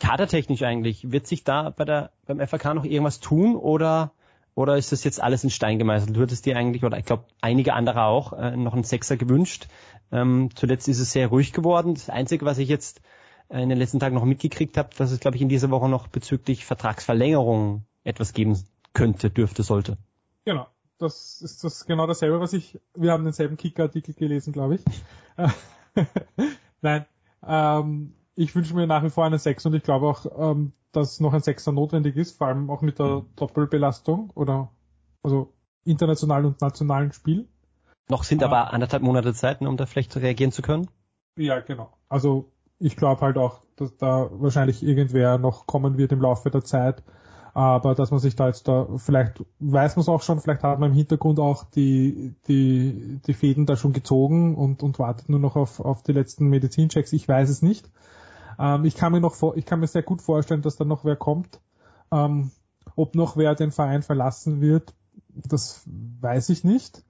Kadertechnisch 0.00 0.62
eigentlich, 0.62 1.12
wird 1.12 1.28
sich 1.28 1.44
da 1.44 1.70
bei 1.70 1.84
der, 1.84 2.10
beim 2.26 2.40
FAK 2.46 2.74
noch 2.74 2.84
irgendwas 2.84 3.20
tun 3.20 3.54
oder, 3.54 4.12
oder 4.54 4.76
ist 4.76 4.90
das 4.90 5.04
jetzt 5.04 5.22
alles 5.22 5.44
in 5.44 5.50
Stein 5.50 5.78
gemeißelt? 5.78 6.16
Du 6.16 6.22
hättest 6.22 6.44
dir 6.44 6.56
eigentlich, 6.56 6.84
oder 6.84 6.98
ich 6.98 7.04
glaube 7.04 7.24
einige 7.40 7.74
andere 7.74 8.02
auch, 8.04 8.32
äh, 8.32 8.56
noch 8.56 8.74
einen 8.74 8.84
Sechser 8.84 9.16
gewünscht. 9.16 9.68
Ähm, 10.10 10.50
zuletzt 10.56 10.88
ist 10.88 10.98
es 10.98 11.12
sehr 11.12 11.28
ruhig 11.28 11.52
geworden. 11.52 11.94
Das 11.94 12.10
Einzige, 12.10 12.44
was 12.44 12.58
ich 12.58 12.68
jetzt 12.68 13.00
in 13.48 13.68
den 13.68 13.78
letzten 13.78 14.00
Tagen 14.00 14.14
noch 14.14 14.24
mitgekriegt 14.24 14.76
habe, 14.76 14.90
dass 14.96 15.10
es, 15.10 15.20
glaube 15.20 15.36
ich, 15.36 15.42
in 15.42 15.48
dieser 15.48 15.70
Woche 15.70 15.88
noch 15.88 16.08
bezüglich 16.08 16.64
Vertragsverlängerung 16.64 17.84
etwas 18.04 18.32
geben 18.32 18.58
könnte, 18.92 19.30
dürfte, 19.30 19.62
sollte. 19.62 19.98
Genau. 20.44 20.66
Das 20.98 21.42
ist 21.42 21.64
das 21.64 21.84
genau 21.86 22.06
dasselbe, 22.06 22.38
was 22.38 22.52
ich, 22.52 22.78
wir 22.94 23.10
haben 23.10 23.24
denselben 23.24 23.56
Kicker-Artikel 23.56 24.14
gelesen, 24.14 24.52
glaube 24.52 24.76
ich. 24.76 24.84
Nein, 26.80 27.06
ähm, 27.44 28.14
ich 28.36 28.54
wünsche 28.54 28.74
mir 28.74 28.86
nach 28.86 29.02
wie 29.02 29.10
vor 29.10 29.24
einen 29.24 29.40
Sechs 29.40 29.66
und 29.66 29.74
ich 29.74 29.82
glaube 29.82 30.06
auch, 30.06 30.26
ähm, 30.38 30.72
dass 30.92 31.18
noch 31.18 31.32
ein 31.32 31.42
Sechser 31.42 31.72
notwendig 31.72 32.16
ist, 32.16 32.38
vor 32.38 32.46
allem 32.46 32.70
auch 32.70 32.82
mit 32.82 33.00
der 33.00 33.06
mhm. 33.06 33.26
Doppelbelastung 33.34 34.30
oder 34.34 34.70
also 35.22 35.52
internationalen 35.84 36.46
und 36.46 36.60
nationalen 36.60 37.12
Spiel. 37.12 37.48
Noch 38.08 38.24
sind 38.24 38.42
aber 38.42 38.68
äh, 38.68 38.74
anderthalb 38.74 39.02
Monate 39.02 39.34
Zeit, 39.34 39.60
um 39.60 39.76
da 39.76 39.86
vielleicht 39.86 40.16
reagieren 40.16 40.52
zu 40.52 40.62
können. 40.62 40.88
Ja, 41.36 41.60
genau. 41.60 41.92
Also 42.08 42.52
ich 42.82 42.96
glaube 42.96 43.20
halt 43.20 43.38
auch, 43.38 43.60
dass 43.76 43.96
da 43.96 44.28
wahrscheinlich 44.32 44.82
irgendwer 44.82 45.38
noch 45.38 45.66
kommen 45.66 45.98
wird 45.98 46.12
im 46.12 46.20
Laufe 46.20 46.50
der 46.50 46.64
Zeit. 46.64 47.02
Aber 47.54 47.94
dass 47.94 48.10
man 48.10 48.18
sich 48.18 48.34
da 48.34 48.46
jetzt 48.46 48.66
da, 48.66 48.88
vielleicht 48.96 49.44
weiß 49.60 49.96
man 49.96 50.02
es 50.02 50.08
auch 50.08 50.22
schon, 50.22 50.40
vielleicht 50.40 50.62
hat 50.62 50.80
man 50.80 50.90
im 50.90 50.96
Hintergrund 50.96 51.38
auch 51.38 51.64
die, 51.64 52.34
die, 52.48 53.20
die 53.26 53.34
Fäden 53.34 53.66
da 53.66 53.76
schon 53.76 53.92
gezogen 53.92 54.54
und, 54.54 54.82
und 54.82 54.98
wartet 54.98 55.28
nur 55.28 55.38
noch 55.38 55.54
auf, 55.56 55.78
auf 55.78 56.02
die 56.02 56.12
letzten 56.12 56.48
Medizinchecks. 56.48 57.12
Ich 57.12 57.28
weiß 57.28 57.50
es 57.50 57.60
nicht. 57.60 57.90
Ähm, 58.58 58.86
ich 58.86 58.94
kann 58.94 59.12
mir 59.12 59.20
noch 59.20 59.34
vor, 59.34 59.56
ich 59.56 59.66
kann 59.66 59.80
mir 59.80 59.86
sehr 59.86 60.02
gut 60.02 60.22
vorstellen, 60.22 60.62
dass 60.62 60.76
da 60.76 60.84
noch 60.84 61.04
wer 61.04 61.16
kommt. 61.16 61.60
Ähm, 62.10 62.50
ob 62.96 63.14
noch 63.14 63.36
wer 63.36 63.54
den 63.54 63.70
Verein 63.70 64.02
verlassen 64.02 64.62
wird, 64.62 64.94
das 65.28 65.82
weiß 65.86 66.48
ich 66.48 66.64
nicht. 66.64 67.04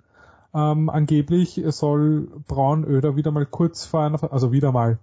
Ähm, 0.55 0.91
angeblich 0.91 1.63
soll 1.69 2.29
Braunöder 2.49 3.17
wieder 3.17 3.31
mal 3.31 3.47
kurz 3.47 3.87
vor 3.87 4.03
einer, 4.03 4.33
also 4.33 4.53
wieder 4.53 4.73
mal, 4.73 4.99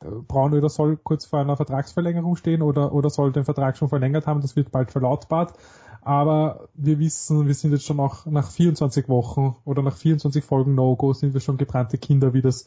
Braunöder 0.00 0.68
soll 0.68 0.96
kurz 0.96 1.26
vor 1.26 1.40
einer 1.40 1.56
Vertragsverlängerung 1.56 2.36
stehen 2.36 2.62
oder, 2.62 2.92
oder 2.92 3.10
soll 3.10 3.32
den 3.32 3.44
Vertrag 3.44 3.76
schon 3.76 3.88
verlängert 3.88 4.26
haben, 4.26 4.40
das 4.40 4.56
wird 4.56 4.70
bald 4.70 4.90
verlautbart. 4.90 5.54
Aber 6.02 6.68
wir 6.74 6.98
wissen, 6.98 7.46
wir 7.46 7.54
sind 7.54 7.72
jetzt 7.72 7.84
schon 7.84 7.98
auch 7.98 8.26
nach 8.26 8.50
24 8.50 9.08
Wochen 9.08 9.56
oder 9.64 9.82
nach 9.82 9.96
24 9.96 10.44
Folgen 10.44 10.74
No-Go 10.74 11.12
sind 11.12 11.34
wir 11.34 11.40
schon 11.40 11.56
gebrannte 11.56 11.98
Kinder, 11.98 12.32
wie 12.32 12.42
das 12.42 12.66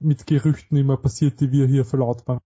mit 0.00 0.26
Gerüchten 0.26 0.76
immer 0.76 0.96
passiert, 0.96 1.40
die 1.40 1.52
wir 1.52 1.66
hier 1.66 1.84
verlautbaren. 1.84 2.40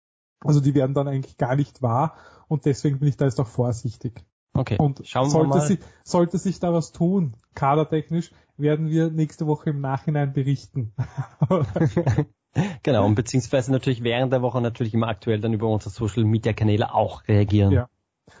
Also 0.43 0.59
die 0.59 0.73
werden 0.73 0.95
dann 0.95 1.07
eigentlich 1.07 1.37
gar 1.37 1.55
nicht 1.55 1.83
wahr 1.83 2.15
und 2.47 2.65
deswegen 2.65 2.99
bin 2.99 3.09
ich 3.09 3.17
da 3.17 3.25
jetzt 3.25 3.39
auch 3.39 3.47
vorsichtig. 3.47 4.25
Okay. 4.53 4.77
Und 4.79 5.01
Schauen 5.05 5.29
sollte, 5.29 5.49
wir 5.49 5.57
mal. 5.57 5.67
Sich, 5.67 5.79
sollte 6.03 6.37
sich 6.39 6.59
da 6.59 6.73
was 6.73 6.91
tun, 6.91 7.35
kadertechnisch, 7.53 8.31
werden 8.57 8.89
wir 8.89 9.11
nächste 9.11 9.45
Woche 9.45 9.69
im 9.69 9.79
Nachhinein 9.79 10.33
berichten. 10.33 10.93
Genau, 12.83 13.05
und 13.05 13.15
beziehungsweise 13.15 13.71
natürlich 13.71 14.03
während 14.03 14.33
der 14.33 14.41
Woche 14.41 14.61
natürlich 14.61 14.93
immer 14.93 15.07
aktuell 15.07 15.39
dann 15.39 15.53
über 15.53 15.67
unsere 15.67 15.89
Social 15.89 16.25
Media 16.25 16.53
Kanäle 16.53 16.93
auch 16.93 17.27
reagieren. 17.27 17.71
Ja. 17.71 17.89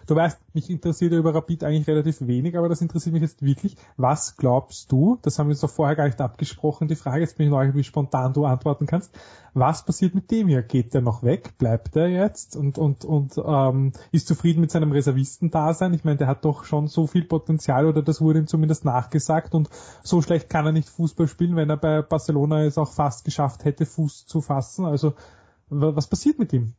Du 0.07 0.15
weißt, 0.15 0.39
mich 0.53 0.69
interessiert 0.69 1.13
über 1.13 1.33
Rapid 1.33 1.63
eigentlich 1.63 1.87
relativ 1.87 2.21
wenig, 2.21 2.57
aber 2.57 2.69
das 2.69 2.81
interessiert 2.81 3.13
mich 3.13 3.21
jetzt 3.21 3.41
wirklich. 3.41 3.75
Was 3.97 4.35
glaubst 4.35 4.91
du, 4.91 5.17
das 5.21 5.37
haben 5.37 5.47
wir 5.47 5.51
uns 5.51 5.61
doch 5.61 5.69
vorher 5.69 5.95
gar 5.95 6.05
nicht 6.05 6.19
abgesprochen, 6.19 6.87
die 6.87 6.95
Frage, 6.95 7.21
jetzt 7.21 7.37
bin 7.37 7.45
ich 7.45 7.51
neu, 7.51 7.73
wie 7.73 7.83
spontan 7.83 8.33
du 8.33 8.45
antworten 8.45 8.87
kannst. 8.87 9.11
Was 9.53 9.85
passiert 9.85 10.15
mit 10.15 10.31
dem 10.31 10.47
hier? 10.47 10.63
Geht 10.63 10.93
der 10.93 11.01
noch 11.01 11.23
weg? 11.23 11.57
Bleibt 11.57 11.95
er 11.95 12.07
jetzt? 12.07 12.55
Und, 12.55 12.77
und, 12.77 13.05
und 13.05 13.33
ähm, 13.43 13.91
ist 14.11 14.27
zufrieden 14.27 14.61
mit 14.61 14.71
seinem 14.71 14.91
Reservistendasein? 14.91 15.93
Ich 15.93 16.03
meine, 16.03 16.17
der 16.17 16.27
hat 16.27 16.45
doch 16.45 16.63
schon 16.63 16.87
so 16.87 17.07
viel 17.07 17.25
Potenzial 17.25 17.85
oder 17.85 18.01
das 18.01 18.21
wurde 18.21 18.39
ihm 18.39 18.47
zumindest 18.47 18.85
nachgesagt 18.85 19.53
und 19.53 19.69
so 20.03 20.21
schlecht 20.21 20.49
kann 20.49 20.65
er 20.65 20.71
nicht 20.71 20.89
Fußball 20.89 21.27
spielen, 21.27 21.55
wenn 21.55 21.69
er 21.69 21.77
bei 21.77 22.01
Barcelona 22.01 22.63
es 22.63 22.77
auch 22.77 22.91
fast 22.91 23.25
geschafft 23.25 23.65
hätte, 23.65 23.85
Fuß 23.85 24.25
zu 24.25 24.41
fassen. 24.41 24.85
Also 24.85 25.13
was 25.69 26.07
passiert 26.07 26.37
mit 26.37 26.51
ihm? 26.53 26.73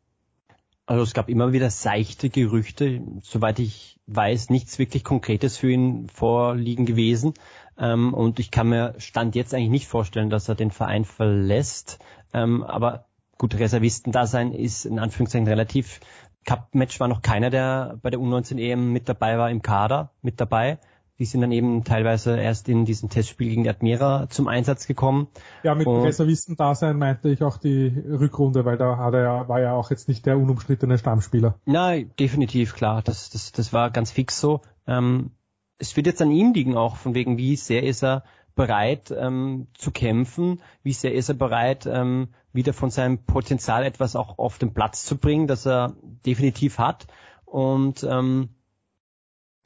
Also 0.87 1.05
es 1.05 1.15
gab 1.15 1.29
immer 1.29 1.53
wieder 1.53 1.71
seichte 1.71 2.29
Gerüchte, 2.29 3.03
soweit 3.23 3.61
ich 3.61 4.01
weiß, 4.07 4.51
nichts 4.51 4.79
wirklich 4.79 5.05
Konkretes 5.05 5.57
für 5.57 5.71
ihn 5.71 6.09
vorliegen 6.09 6.87
gewesen. 6.87 7.35
Ähm, 7.79 8.13
und 8.13 8.41
ich 8.41 8.51
kann 8.51 8.69
mir 8.69 8.95
Stand 8.99 9.35
jetzt 9.35 9.55
eigentlich 9.55 9.71
nicht 9.71 9.87
vorstellen, 9.87 10.29
dass 10.29 10.49
er 10.49 10.55
den 10.55 10.71
Verein 10.71 11.05
verlässt. 11.05 11.99
Ähm, 12.33 12.65
aber 12.65 13.07
gut, 13.39 13.55
Reservistendasein 13.55 14.53
ist 14.53 14.85
in 14.85 14.99
Anführungszeichen 14.99 15.47
relativ. 15.47 16.01
Cup-Match 16.45 16.99
war 16.99 17.07
noch 17.07 17.23
keiner, 17.23 17.51
der 17.51 17.99
bei 18.03 18.11
der 18.11 18.19
U19 18.19 18.59
EM 18.59 18.93
mit 18.93 19.09
dabei 19.09 19.39
war 19.39 19.51
im 19.51 19.63
Kader, 19.63 20.11
mit 20.23 20.41
dabei. 20.41 20.79
Die 21.23 21.27
sind 21.27 21.41
dann 21.41 21.53
eben 21.53 21.85
teilweise 21.85 22.37
erst 22.37 22.69
in 22.69 22.85
diesem 22.85 23.09
Testspiel 23.09 23.49
gegen 23.49 23.63
die 23.63 23.71
Admira 23.71 24.27
zum 24.29 24.49
Einsatz 24.49 24.89
gekommen. 24.89 25.29
Ja, 25.63 25.73
mit 25.77 25.87
Reservisten-Dasein 25.87 26.99
meinte 26.99 27.29
ich 27.29 27.45
auch 27.45 27.59
die 27.59 27.87
Rückrunde, 27.87 28.65
weil 28.65 28.77
da 28.77 28.97
hat 28.97 29.15
er 29.15 29.23
ja, 29.23 29.49
war 29.49 29.61
ja 29.61 29.73
auch 29.73 29.93
jetzt 29.93 30.09
nicht 30.09 30.27
der 30.27 30.37
unumstrittene 30.37 30.99
Stammspieler. 30.99 31.61
Nein, 31.65 32.11
definitiv, 32.19 32.75
klar. 32.75 33.03
Das, 33.03 33.31
das, 33.31 33.53
das 33.53 33.73
war 33.73 33.93
ganz 33.93 34.11
fix 34.11 34.41
so. 34.41 34.63
Ähm, 34.89 35.31
es 35.79 35.97
wird 35.97 36.09
jetzt 36.09 36.21
an 36.21 36.33
ihm 36.33 36.55
liegen 36.55 36.77
auch, 36.77 36.97
von 36.97 37.15
wegen, 37.15 37.39
wie 37.39 37.55
sehr 37.55 37.85
ist 37.85 38.03
er 38.03 38.25
bereit 38.57 39.15
ähm, 39.17 39.69
zu 39.75 39.93
kämpfen? 39.93 40.61
Wie 40.83 40.93
sehr 40.93 41.15
ist 41.15 41.29
er 41.29 41.37
bereit, 41.37 41.87
ähm, 41.87 42.31
wieder 42.53 42.73
von 42.73 42.91
seinem 42.91 43.19
Potenzial 43.19 43.85
etwas 43.85 44.17
auch 44.17 44.39
auf 44.39 44.59
den 44.59 44.75
Platz 44.75 45.05
zu 45.05 45.19
bringen, 45.19 45.47
das 45.47 45.69
er 45.69 45.95
definitiv 46.27 46.79
hat? 46.79 47.07
Und 47.45 48.03
ähm, 48.03 48.49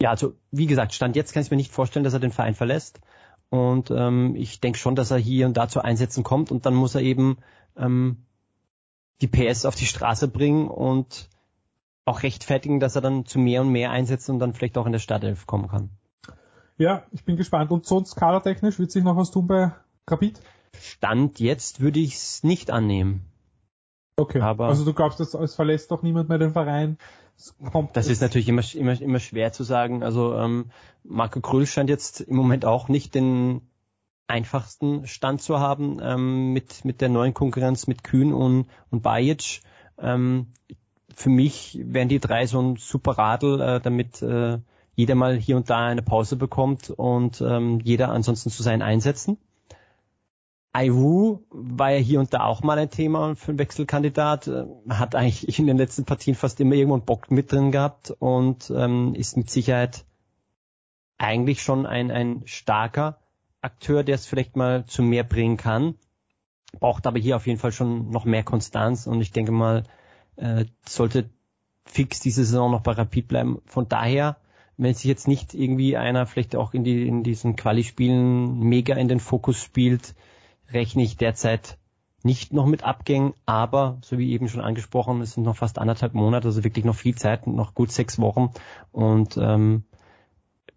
ja, 0.01 0.11
also 0.11 0.35
wie 0.51 0.67
gesagt, 0.67 0.93
Stand 0.93 1.17
jetzt 1.17 1.33
kann 1.33 1.43
ich 1.43 1.51
mir 1.51 1.57
nicht 1.57 1.73
vorstellen, 1.73 2.05
dass 2.05 2.13
er 2.13 2.21
den 2.21 2.33
Verein 2.33 2.55
verlässt. 2.55 3.01
Und 3.49 3.91
ähm, 3.91 4.35
ich 4.35 4.61
denke 4.61 4.79
schon, 4.79 4.97
dass 4.97 5.11
er 5.11 5.19
hier 5.19 5.47
und 5.47 5.57
da 5.57 5.69
zu 5.69 5.81
Einsätzen 5.81 6.25
kommt 6.25 6.51
und 6.51 6.67
dann 6.67 6.75
muss 6.75 6.95
er 6.95 7.03
eben 7.03 7.39
ähm, 7.77 8.27
die 9.21 9.29
PS 9.29 9.65
auf 9.65 9.77
die 9.77 9.87
Straße 9.87 10.29
bringen 10.29 10.69
und 10.69 11.31
auch 12.05 12.23
rechtfertigen, 12.23 12.81
dass 12.81 12.97
er 12.97 13.03
dann 13.03 13.25
zu 13.25 13.39
mehr 13.39 13.63
und 13.63 13.71
mehr 13.71 13.91
Einsätzen 13.91 14.33
und 14.33 14.39
dann 14.41 14.53
vielleicht 14.53 14.77
auch 14.79 14.87
in 14.87 14.93
der 14.93 14.99
Startelf 14.99 15.47
kommen 15.47 15.69
kann. 15.69 15.91
Ja, 16.77 17.05
ich 17.11 17.25
bin 17.25 17.37
gespannt. 17.37 17.71
Und 17.71 17.87
sonst 17.87 18.17
kadertechnisch 18.17 18.79
wird 18.79 18.91
sich 18.91 19.03
noch 19.03 19.17
was 19.17 19.31
tun 19.31 19.47
bei 19.47 19.73
Rapid? 20.09 20.41
Stand 20.79 21.41
jetzt 21.41 21.81
würde 21.81 22.01
ich 22.01 22.15
es 22.15 22.45
nicht 22.45 22.71
annehmen. 22.71 23.25
Okay. 24.17 24.41
Aber 24.41 24.67
also 24.67 24.85
du 24.85 24.93
glaubst, 24.93 25.21
es 25.21 25.55
verlässt 25.55 25.91
doch 25.91 26.03
niemand 26.03 26.29
mehr 26.29 26.39
den 26.39 26.53
Verein? 26.53 26.99
Das 27.93 28.09
ist 28.09 28.23
natürlich 28.23 28.49
immer, 28.49 28.63
immer, 28.75 29.01
immer 29.01 29.21
schwer 29.21 29.53
zu 29.53 29.63
sagen. 29.63 30.03
Also 30.03 30.35
ähm, 30.35 30.71
Marco 31.05 31.41
Krüll 31.41 31.67
scheint 31.67 31.91
jetzt 31.91 32.21
im 32.21 32.37
Moment 32.37 32.65
auch 32.65 32.89
nicht 32.89 33.15
den 33.15 33.63
einfachsten 34.27 35.07
Stand 35.07 35.41
zu 35.43 35.61
haben 35.61 35.99
ähm, 36.03 36.53
mit, 36.53 36.85
mit 36.85 37.01
der 37.01 37.09
neuen 37.09 37.35
Konkurrenz 37.35 37.87
mit 37.87 38.03
Kühn 38.03 38.33
und, 38.33 38.67
und 38.91 39.03
Bajic. 39.03 39.61
Ähm, 39.99 40.49
für 41.15 41.31
mich 41.31 41.79
wären 41.83 42.09
die 42.09 42.21
drei 42.21 42.47
so 42.47 42.61
ein 42.61 42.77
super 42.77 43.13
Radl, 43.13 43.61
äh, 43.61 43.81
damit 43.81 44.23
äh, 44.23 44.59
jeder 44.95 45.15
mal 45.15 45.37
hier 45.37 45.57
und 45.57 45.71
da 45.71 45.87
eine 45.87 46.03
Pause 46.03 46.37
bekommt 46.37 46.91
und 46.91 47.41
ähm, 47.41 47.81
jeder 47.81 48.11
ansonsten 48.11 48.51
zu 48.51 48.63
seinen 48.63 48.83
Einsätzen. 48.83 49.39
Aiwu 50.77 51.41
war 51.49 51.93
ja 51.93 51.99
hier 51.99 52.21
und 52.21 52.35
da 52.35 52.45
auch 52.45 52.63
mal 52.63 52.79
ein 52.79 52.91
Thema 52.91 53.35
für 53.35 53.53
einen 53.53 53.59
Wechselkandidat, 53.59 54.51
hat 54.91 55.15
eigentlich 55.15 55.59
in 55.59 55.67
den 55.67 55.79
letzten 55.79 56.05
Partien 56.05 56.35
fast 56.35 56.61
immer 56.61 56.75
irgendwo 56.75 56.97
einen 56.97 57.07
Bock 57.07 57.31
mit 57.31 57.51
drin 57.51 57.73
gehabt 57.73 58.11
und 58.11 58.71
ähm, 58.77 59.15
ist 59.15 59.39
mit 59.39 59.49
Sicherheit 59.49 60.05
eigentlich 61.17 61.63
schon 61.63 61.87
ein, 61.87 62.11
ein 62.11 62.43
starker 62.45 63.19
Akteur, 63.63 64.05
der 64.05 64.17
es 64.17 64.27
vielleicht 64.27 64.55
mal 64.55 64.85
zu 64.85 65.03
mehr 65.03 65.25
bringen 65.25 65.57
kann, 65.57 65.95
braucht 66.79 67.07
aber 67.07 67.19
hier 67.19 67.37
auf 67.37 67.47
jeden 67.47 67.59
Fall 67.59 67.73
schon 67.73 68.11
noch 68.11 68.27
mehr 68.27 68.45
Konstanz 68.45 69.07
und 69.07 69.23
ich 69.23 69.33
denke 69.33 69.53
mal, 69.53 69.85
äh, 70.37 70.67
sollte 70.87 71.31
fix 71.87 72.21
diese 72.21 72.45
Saison 72.45 72.71
noch 72.71 72.83
bei 72.83 72.93
Rapid 72.93 73.29
bleiben. 73.29 73.63
Von 73.65 73.89
daher, 73.89 74.37
wenn 74.77 74.93
sich 74.93 75.05
jetzt 75.05 75.27
nicht 75.27 75.55
irgendwie 75.55 75.97
einer 75.97 76.27
vielleicht 76.27 76.55
auch 76.55 76.75
in, 76.75 76.85
die, 76.85 77.09
in 77.09 77.23
diesen 77.23 77.57
Quali-Spielen 77.57 78.59
mega 78.61 78.95
in 78.95 79.09
den 79.09 79.21
Fokus 79.21 79.63
spielt, 79.63 80.15
rechne 80.73 81.03
ich 81.03 81.17
derzeit 81.17 81.79
nicht 82.23 82.53
noch 82.53 82.67
mit 82.67 82.83
Abgängen, 82.83 83.35
aber 83.47 83.99
so 84.03 84.19
wie 84.19 84.33
eben 84.33 84.49
schon 84.49 84.61
angesprochen, 84.61 85.21
es 85.21 85.35
sind 85.35 85.45
noch 85.45 85.57
fast 85.57 85.79
anderthalb 85.79 86.15
Monate, 86.15 86.49
also 86.49 86.65
wirklich 86.65 86.85
noch 86.85 86.97
viel 86.97 87.15
Zeit, 87.15 87.47
noch 87.47 87.75
gut 87.75 87.93
sechs 87.93 88.19
Wochen 88.19 88.51
und 88.91 89.37
ähm, 89.37 89.85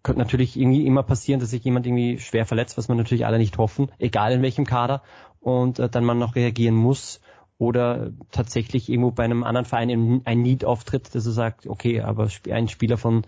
könnte 0.02 0.20
natürlich 0.20 0.58
irgendwie 0.58 0.86
immer 0.86 1.02
passieren, 1.02 1.40
dass 1.40 1.50
sich 1.50 1.64
jemand 1.64 1.86
irgendwie 1.86 2.18
schwer 2.18 2.46
verletzt, 2.46 2.78
was 2.78 2.88
man 2.88 2.96
natürlich 2.96 3.26
alle 3.26 3.38
nicht 3.38 3.58
hoffen, 3.58 3.90
egal 3.98 4.32
in 4.32 4.42
welchem 4.42 4.64
Kader 4.64 5.02
und 5.40 5.78
äh, 5.78 5.88
dann 5.88 6.04
man 6.04 6.18
noch 6.18 6.36
reagieren 6.36 6.76
muss 6.76 7.20
oder 7.58 8.12
tatsächlich 8.30 8.88
irgendwo 8.88 9.10
bei 9.10 9.24
einem 9.24 9.44
anderen 9.44 9.66
Verein 9.66 10.22
ein 10.24 10.40
Need 10.40 10.64
auftritt, 10.64 11.14
dass 11.14 11.26
er 11.26 11.32
sagt, 11.32 11.66
okay, 11.66 12.00
aber 12.00 12.28
ein 12.50 12.68
Spieler 12.68 12.96
von 12.96 13.26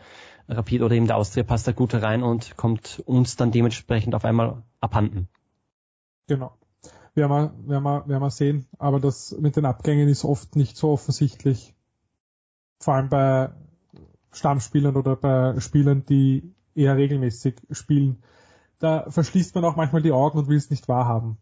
Rapid 0.49 0.83
oder 0.83 0.95
eben 0.95 1.07
der 1.07 1.17
Austria 1.17 1.43
passt 1.43 1.69
da 1.69 1.73
gut 1.73 1.95
rein 1.95 2.23
und 2.23 2.57
kommt 2.57 3.03
uns 3.05 3.37
dann 3.37 3.51
dementsprechend 3.51 4.15
auf 4.15 4.25
einmal 4.25 4.63
abhanden. 4.81 5.29
Genau. 6.27 6.57
Werden 7.15 7.31
wir, 7.31 7.69
werden 7.69 7.83
wir, 7.85 8.09
werden 8.09 8.23
wir 8.23 8.31
sehen. 8.31 8.67
Aber 8.79 9.01
das 9.01 9.37
mit 9.39 9.57
den 9.57 9.67
Abgängen 9.67 10.09
ist 10.09 10.25
oft 10.25 10.57
nicht 10.57 10.77
so 10.77 10.91
offensichtlich. 10.91 11.75
Vor 12.79 12.95
allem 12.95 13.09
bei 13.09 13.51
Stammspielern 14.33 14.97
oder 14.97 15.17
bei 15.17 15.61
Spielern, 15.61 16.05
die 16.07 16.55
eher 16.75 16.97
regelmäßig 16.97 17.61
spielen. 17.71 18.23
Da 18.79 19.11
verschließt 19.11 19.55
man 19.55 19.65
auch 19.65 19.77
manchmal 19.77 20.03
die 20.03 20.13
Augen 20.13 20.39
und 20.39 20.49
will 20.49 20.57
es 20.57 20.71
nicht 20.71 20.89
wahrhaben. 20.89 21.39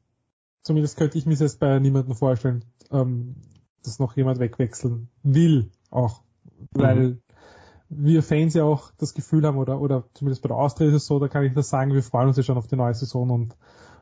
Zumindest 0.63 0.99
könnte 0.99 1.17
ich 1.17 1.25
mir 1.25 1.37
das 1.37 1.57
bei 1.57 1.79
niemandem 1.79 2.15
vorstellen, 2.15 2.65
ähm, 2.91 3.37
dass 3.83 3.99
noch 3.99 4.17
jemand 4.17 4.41
wegwechseln 4.41 5.09
will, 5.23 5.71
auch. 5.91 6.23
Weil 6.73 6.97
mhm. 6.97 7.23
wir 7.89 8.23
Fans 8.23 8.55
ja 8.55 8.65
auch 8.65 8.91
das 8.99 9.15
Gefühl 9.15 9.47
haben, 9.47 9.57
oder, 9.57 9.81
oder 9.81 10.05
zumindest 10.13 10.43
bei 10.43 10.49
der 10.49 10.59
Austria 10.59 10.89
ist 10.89 10.95
es 10.95 11.07
so, 11.07 11.19
da 11.19 11.29
kann 11.29 11.45
ich 11.45 11.55
das 11.55 11.71
sagen, 11.71 11.95
wir 11.95 12.03
freuen 12.03 12.29
uns 12.29 12.37
ja 12.37 12.43
schon 12.43 12.59
auf 12.59 12.67
die 12.67 12.77
neue 12.77 12.95
Saison 12.95 13.31
und 13.31 13.57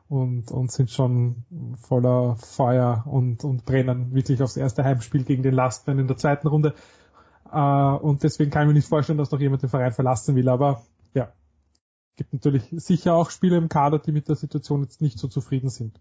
und, 0.09 0.51
und 0.51 0.73
sind 0.73 0.91
schon 0.91 1.45
voller 1.77 2.37
Feuer 2.37 3.05
und, 3.07 3.45
und 3.45 3.65
brennen 3.65 4.15
wirklich 4.15 4.43
aufs 4.43 4.57
erste 4.57 4.85
Heimspiel 4.85 5.25
gegen 5.25 5.43
den 5.43 5.55
Lastman 5.55 5.99
in 5.99 6.07
der 6.09 6.17
zweiten 6.17 6.49
Runde. 6.49 6.75
Äh, 7.53 7.59
und 7.59 8.23
deswegen 8.23 8.51
kann 8.51 8.63
ich 8.63 8.69
mir 8.69 8.75
nicht 8.75 8.89
vorstellen, 8.89 9.19
dass 9.19 9.31
noch 9.31 9.41
jemand 9.41 9.63
den 9.63 9.71
Verein 9.71 9.93
verlassen 9.93 10.35
will. 10.35 10.49
Aber 10.49 10.83
ja, 11.15 11.33
gibt 12.17 12.33
natürlich 12.33 12.65
sicher 12.71 13.15
auch 13.15 13.31
Spieler 13.31 13.59
im 13.59 13.69
Kader, 13.69 13.99
die 13.99 14.13
mit 14.13 14.29
der 14.29 14.37
Situation 14.37 14.83
jetzt 14.83 15.01
nicht 15.01 15.19
so 15.19 15.29
zufrieden 15.29 15.69
sind. 15.69 16.01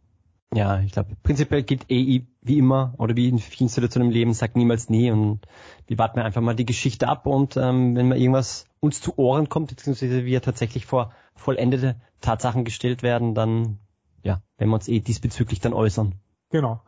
Ja, 0.53 0.79
ich 0.79 0.93
glaube, 0.93 1.17
prinzipiell 1.23 1.63
geht 1.63 1.91
eh 1.91 2.25
wie 2.41 2.57
immer 2.57 2.93
oder 2.97 3.17
wie 3.17 3.27
in 3.27 3.37
vielen 3.37 3.67
Situationen 3.67 4.07
im 4.07 4.13
Leben, 4.13 4.33
sagt 4.33 4.55
niemals 4.55 4.89
nie 4.89 5.11
und 5.11 5.41
wir 5.87 5.97
warten 5.97 6.19
einfach 6.19 6.41
mal 6.41 6.55
die 6.55 6.65
Geschichte 6.65 7.09
ab 7.09 7.25
und 7.27 7.57
ähm, 7.57 7.97
wenn 7.97 8.07
mal 8.07 8.17
irgendwas 8.17 8.65
uns 8.79 9.01
zu 9.01 9.17
Ohren 9.17 9.49
kommt, 9.49 9.69
beziehungsweise 9.69 10.23
wir 10.23 10.41
tatsächlich 10.41 10.85
vor 10.85 11.11
vollendete 11.35 11.97
Tatsachen 12.21 12.63
gestellt 12.63 13.03
werden, 13.03 13.35
dann 13.35 13.79
ja, 14.27 14.41
wenn 14.57 14.67
wir 14.69 14.75
uns 14.75 14.89
eh 14.89 14.99
diesbezüglich 14.99 15.61
dann 15.61 15.73
äußern. 15.73 16.13
Genau. 16.49 16.81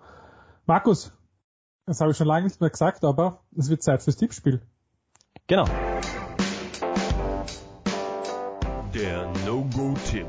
Markus, 0.65 1.13
das 1.85 2.01
habe 2.01 2.11
ich 2.11 2.17
schon 2.17 2.27
lange 2.27 2.43
nicht 2.45 2.59
mehr 2.59 2.69
gesagt, 2.69 3.05
aber 3.05 3.39
es 3.57 3.69
wird 3.69 3.81
Zeit 3.81 4.03
fürs 4.03 4.17
Tippspiel. 4.17 4.61
Genau. 5.47 5.65
Der 8.93 9.31
No-Go-Tipp. 9.45 10.27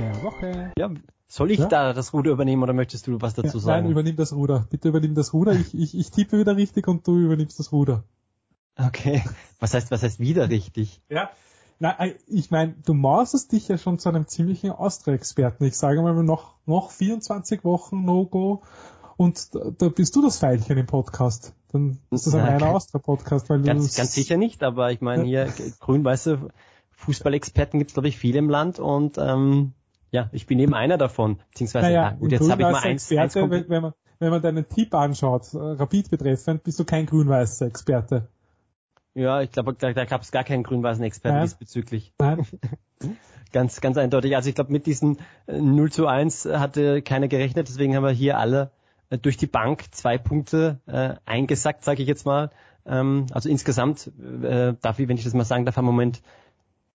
Der 0.00 0.22
Woche. 0.24 0.72
Ja, 0.76 0.90
soll 1.28 1.52
ich 1.52 1.60
ja? 1.60 1.68
da 1.68 1.92
das 1.92 2.12
Ruder 2.12 2.32
übernehmen 2.32 2.64
oder 2.64 2.72
möchtest 2.72 3.06
du 3.06 3.20
was 3.20 3.34
dazu 3.34 3.58
ja, 3.58 3.62
sagen? 3.62 3.82
Nein, 3.84 3.92
übernimm 3.92 4.16
das 4.16 4.32
Ruder. 4.32 4.66
Bitte 4.68 4.88
übernimm 4.88 5.14
das 5.14 5.32
Ruder. 5.32 5.52
Ich, 5.52 5.72
ich, 5.72 5.96
ich 5.96 6.10
tippe 6.10 6.38
wieder 6.38 6.56
richtig 6.56 6.88
und 6.88 7.06
du 7.06 7.16
übernimmst 7.16 7.60
das 7.60 7.70
Ruder. 7.70 8.02
Okay. 8.76 9.22
Was 9.60 9.72
heißt, 9.72 9.92
was 9.92 10.02
heißt 10.02 10.18
wieder 10.18 10.50
richtig? 10.50 11.00
Ja. 11.08 11.30
Na, 11.78 11.98
äh, 12.00 12.14
ich 12.26 12.50
meine, 12.50 12.74
du 12.84 12.94
mausest 12.94 13.52
dich 13.52 13.68
ja 13.68 13.78
schon 13.78 13.98
zu 13.98 14.08
einem 14.08 14.26
ziemlichen 14.26 14.70
Austria-Experten. 14.70 15.64
Ich 15.64 15.76
sage 15.76 16.02
mal, 16.02 16.14
noch, 16.22 16.54
noch 16.66 16.90
24 16.90 17.64
Wochen 17.64 18.04
No-Go 18.04 18.62
und 19.16 19.54
da, 19.54 19.70
da 19.76 19.88
bist 19.88 20.14
du 20.16 20.22
das 20.22 20.38
Pfeilchen 20.38 20.78
im 20.78 20.86
Podcast. 20.86 21.54
Dann 21.72 21.98
ist 22.10 22.26
das 22.26 22.34
ein 22.34 22.44
reiner 22.44 22.68
Austria-Podcast, 22.68 23.48
weil 23.50 23.62
ganz, 23.62 23.96
ganz 23.96 24.12
sicher 24.12 24.36
nicht, 24.36 24.62
aber 24.62 24.92
ich 24.92 25.00
meine 25.00 25.24
hier 25.24 25.52
grün-weiße 25.80 26.50
Fußballexperten 26.92 27.78
gibt 27.78 27.90
es 27.90 27.94
glaube 27.94 28.08
ich 28.08 28.16
viele 28.16 28.38
im 28.38 28.48
Land 28.48 28.78
und 28.78 29.18
ähm, 29.18 29.72
ja, 30.10 30.30
ich 30.30 30.46
bin 30.46 30.60
eben 30.60 30.74
einer 30.74 30.96
davon. 30.96 31.38
Beziehungsweise, 31.50 31.86
naja, 31.86 32.10
gut, 32.10 32.30
jetzt 32.30 32.48
habe 32.48 32.62
ich 32.62 32.68
mal 32.68 32.76
eins, 32.76 33.10
Experte, 33.10 33.42
eins 33.42 33.50
wenn, 33.50 33.68
wenn, 33.68 33.82
man, 33.82 33.92
wenn 34.20 34.30
man 34.30 34.42
deinen 34.42 34.68
Tipp 34.68 34.94
anschaut, 34.94 35.52
äh, 35.54 35.58
Rapid 35.58 36.10
betreffend, 36.10 36.62
bist 36.62 36.78
du 36.78 36.84
kein 36.84 37.06
grün-weißer 37.06 37.66
Experte. 37.66 38.28
Ja, 39.14 39.42
ich 39.42 39.52
glaube, 39.52 39.74
da, 39.74 39.92
da 39.92 40.04
gab 40.04 40.22
es 40.22 40.32
gar 40.32 40.44
keinen 40.44 40.64
grün-weißen 40.64 41.04
Experten 41.04 41.36
Nein. 41.36 41.46
diesbezüglich. 41.46 42.12
Nein. 42.18 42.46
ganz, 43.52 43.80
ganz 43.80 43.96
eindeutig. 43.96 44.34
Also 44.36 44.48
ich 44.48 44.54
glaube, 44.54 44.72
mit 44.72 44.86
diesen 44.86 45.18
0 45.46 45.86
äh, 45.86 45.90
zu 45.90 46.06
1 46.06 46.46
hatte 46.46 47.00
keiner 47.02 47.28
gerechnet, 47.28 47.68
deswegen 47.68 47.94
haben 47.94 48.02
wir 48.02 48.10
hier 48.10 48.38
alle 48.38 48.72
äh, 49.10 49.18
durch 49.18 49.36
die 49.36 49.46
Bank 49.46 49.84
zwei 49.92 50.18
Punkte 50.18 50.80
äh, 50.86 51.14
eingesackt, 51.24 51.84
sage 51.84 52.02
ich 52.02 52.08
jetzt 52.08 52.26
mal. 52.26 52.50
Ähm, 52.84 53.26
also 53.32 53.48
insgesamt 53.48 54.10
äh, 54.42 54.74
darf 54.82 54.98
ich, 54.98 55.08
wenn 55.08 55.16
ich 55.16 55.24
das 55.24 55.34
mal 55.34 55.44
sagen 55.44 55.64
darf, 55.64 55.76
im 55.76 55.84
Moment 55.84 56.20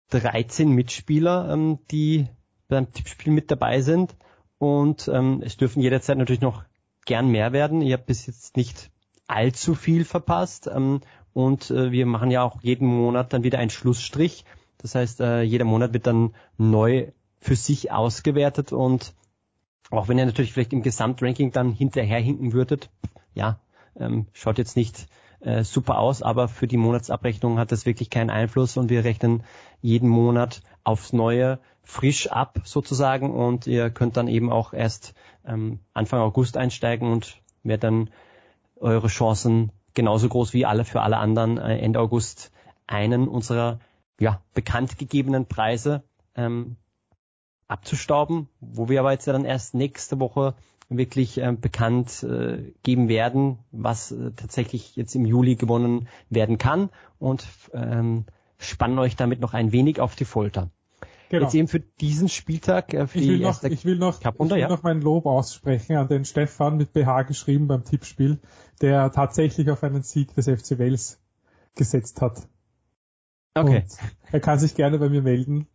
13 0.09 0.69
Mitspieler, 0.69 1.49
ähm, 1.51 1.79
die 1.89 2.27
beim 2.67 2.91
Tippspiel 2.91 3.31
mit 3.31 3.49
dabei 3.49 3.81
sind. 3.81 4.15
Und 4.57 5.07
ähm, 5.07 5.41
es 5.43 5.55
dürfen 5.55 5.81
jederzeit 5.81 6.17
natürlich 6.17 6.41
noch 6.41 6.63
gern 7.05 7.29
mehr 7.29 7.53
werden. 7.53 7.81
Ich 7.81 7.93
habe 7.93 8.03
bis 8.03 8.27
jetzt 8.27 8.57
nicht 8.57 8.91
allzu 9.27 9.75
viel 9.75 10.03
verpasst. 10.03 10.69
Ähm, 10.73 11.01
und 11.45 11.71
äh, 11.71 11.91
wir 11.91 12.05
machen 12.05 12.31
ja 12.31 12.43
auch 12.43 12.61
jeden 12.61 12.87
Monat 12.87 13.31
dann 13.31 13.43
wieder 13.43 13.59
einen 13.59 13.69
Schlussstrich. 13.69 14.43
Das 14.77 14.95
heißt, 14.95 15.21
äh, 15.21 15.41
jeder 15.41 15.63
Monat 15.63 15.93
wird 15.93 16.05
dann 16.05 16.33
neu 16.57 17.11
für 17.39 17.55
sich 17.55 17.91
ausgewertet. 17.91 18.73
Und 18.73 19.13
auch 19.89 20.09
wenn 20.09 20.17
ihr 20.17 20.25
natürlich 20.25 20.51
vielleicht 20.51 20.73
im 20.73 20.83
Gesamtranking 20.83 21.51
dann 21.51 21.71
hinterherhinken 21.71 22.51
würdet, 22.51 22.89
ja, 23.33 23.59
ähm, 23.97 24.27
schaut 24.33 24.57
jetzt 24.57 24.75
nicht 24.75 25.07
äh, 25.39 25.63
super 25.63 25.99
aus, 25.99 26.21
aber 26.21 26.49
für 26.49 26.67
die 26.67 26.77
Monatsabrechnung 26.77 27.57
hat 27.57 27.71
das 27.71 27.85
wirklich 27.85 28.09
keinen 28.09 28.29
Einfluss. 28.29 28.75
Und 28.75 28.89
wir 28.89 29.05
rechnen 29.05 29.43
jeden 29.81 30.09
Monat 30.09 30.61
aufs 30.83 31.13
Neue 31.13 31.59
frisch 31.83 32.27
ab 32.27 32.59
sozusagen. 32.65 33.33
Und 33.33 33.65
ihr 33.65 33.89
könnt 33.89 34.17
dann 34.17 34.27
eben 34.27 34.51
auch 34.51 34.73
erst 34.73 35.13
ähm, 35.45 35.79
Anfang 35.93 36.19
August 36.19 36.57
einsteigen 36.57 37.09
und 37.09 37.41
wer 37.63 37.77
dann 37.77 38.09
eure 38.75 39.07
Chancen 39.07 39.71
genauso 39.99 40.29
groß 40.29 40.53
wie 40.53 40.65
alle 40.65 40.85
für 40.85 41.01
alle 41.01 41.17
anderen 41.17 41.57
äh, 41.57 41.77
Ende 41.79 41.99
August 41.99 42.53
einen 42.87 43.27
unserer 43.27 43.81
ja, 44.17 44.41
bekannt 44.53 44.97
gegebenen 44.97 45.45
Preise 45.45 46.03
ähm, 46.35 46.77
abzustauben, 47.67 48.47
wo 48.61 48.87
wir 48.87 49.01
aber 49.01 49.11
jetzt 49.11 49.27
dann 49.27 49.43
erst 49.43 49.73
nächste 49.73 50.17
Woche 50.21 50.55
wirklich 50.87 51.37
äh, 51.37 51.51
bekannt 51.51 52.23
äh, 52.23 52.71
geben 52.81 53.09
werden, 53.09 53.59
was 53.73 54.13
äh, 54.13 54.31
tatsächlich 54.31 54.95
jetzt 54.95 55.15
im 55.15 55.25
Juli 55.25 55.55
gewonnen 55.55 56.07
werden 56.29 56.57
kann 56.57 56.89
und 57.19 57.45
ähm, 57.73 58.23
spannen 58.57 58.99
euch 58.99 59.17
damit 59.17 59.41
noch 59.41 59.53
ein 59.53 59.73
wenig 59.73 59.99
auf 59.99 60.15
die 60.15 60.23
Folter. 60.23 60.69
Genau. 61.29 61.43
Jetzt 61.43 61.53
eben 61.53 61.67
für 61.67 61.79
diesen 61.79 62.27
Spieltag, 62.27 62.93
äh, 62.93 63.05
für 63.05 63.19
ich 63.19 63.27
will 63.27 63.39
noch, 63.39 63.63
ich 63.63 63.85
will 63.85 63.97
noch, 63.97 64.19
ich 64.19 64.39
will 64.39 64.57
ja. 64.57 64.67
noch 64.67 64.81
mein 64.81 64.99
Lob 64.99 65.27
aussprechen 65.27 65.95
an 65.95 66.07
den 66.07 66.25
Stefan 66.25 66.77
mit 66.77 66.91
BH 66.91 67.23
geschrieben 67.23 67.67
beim 67.67 67.85
Tippspiel, 67.85 68.39
der 68.81 69.11
tatsächlich 69.11 69.69
auf 69.69 69.83
einen 69.83 70.01
Sieg 70.01 70.33
des 70.33 70.47
FC 70.47 70.79
Wales 70.79 71.19
gesetzt 71.75 72.21
hat. 72.21 72.47
Okay. 73.53 73.83
Und 73.83 73.97
er 74.31 74.39
kann 74.39 74.57
sich 74.57 74.73
gerne 74.73 74.97
bei 74.97 75.09
mir 75.09 75.21
melden 75.21 75.67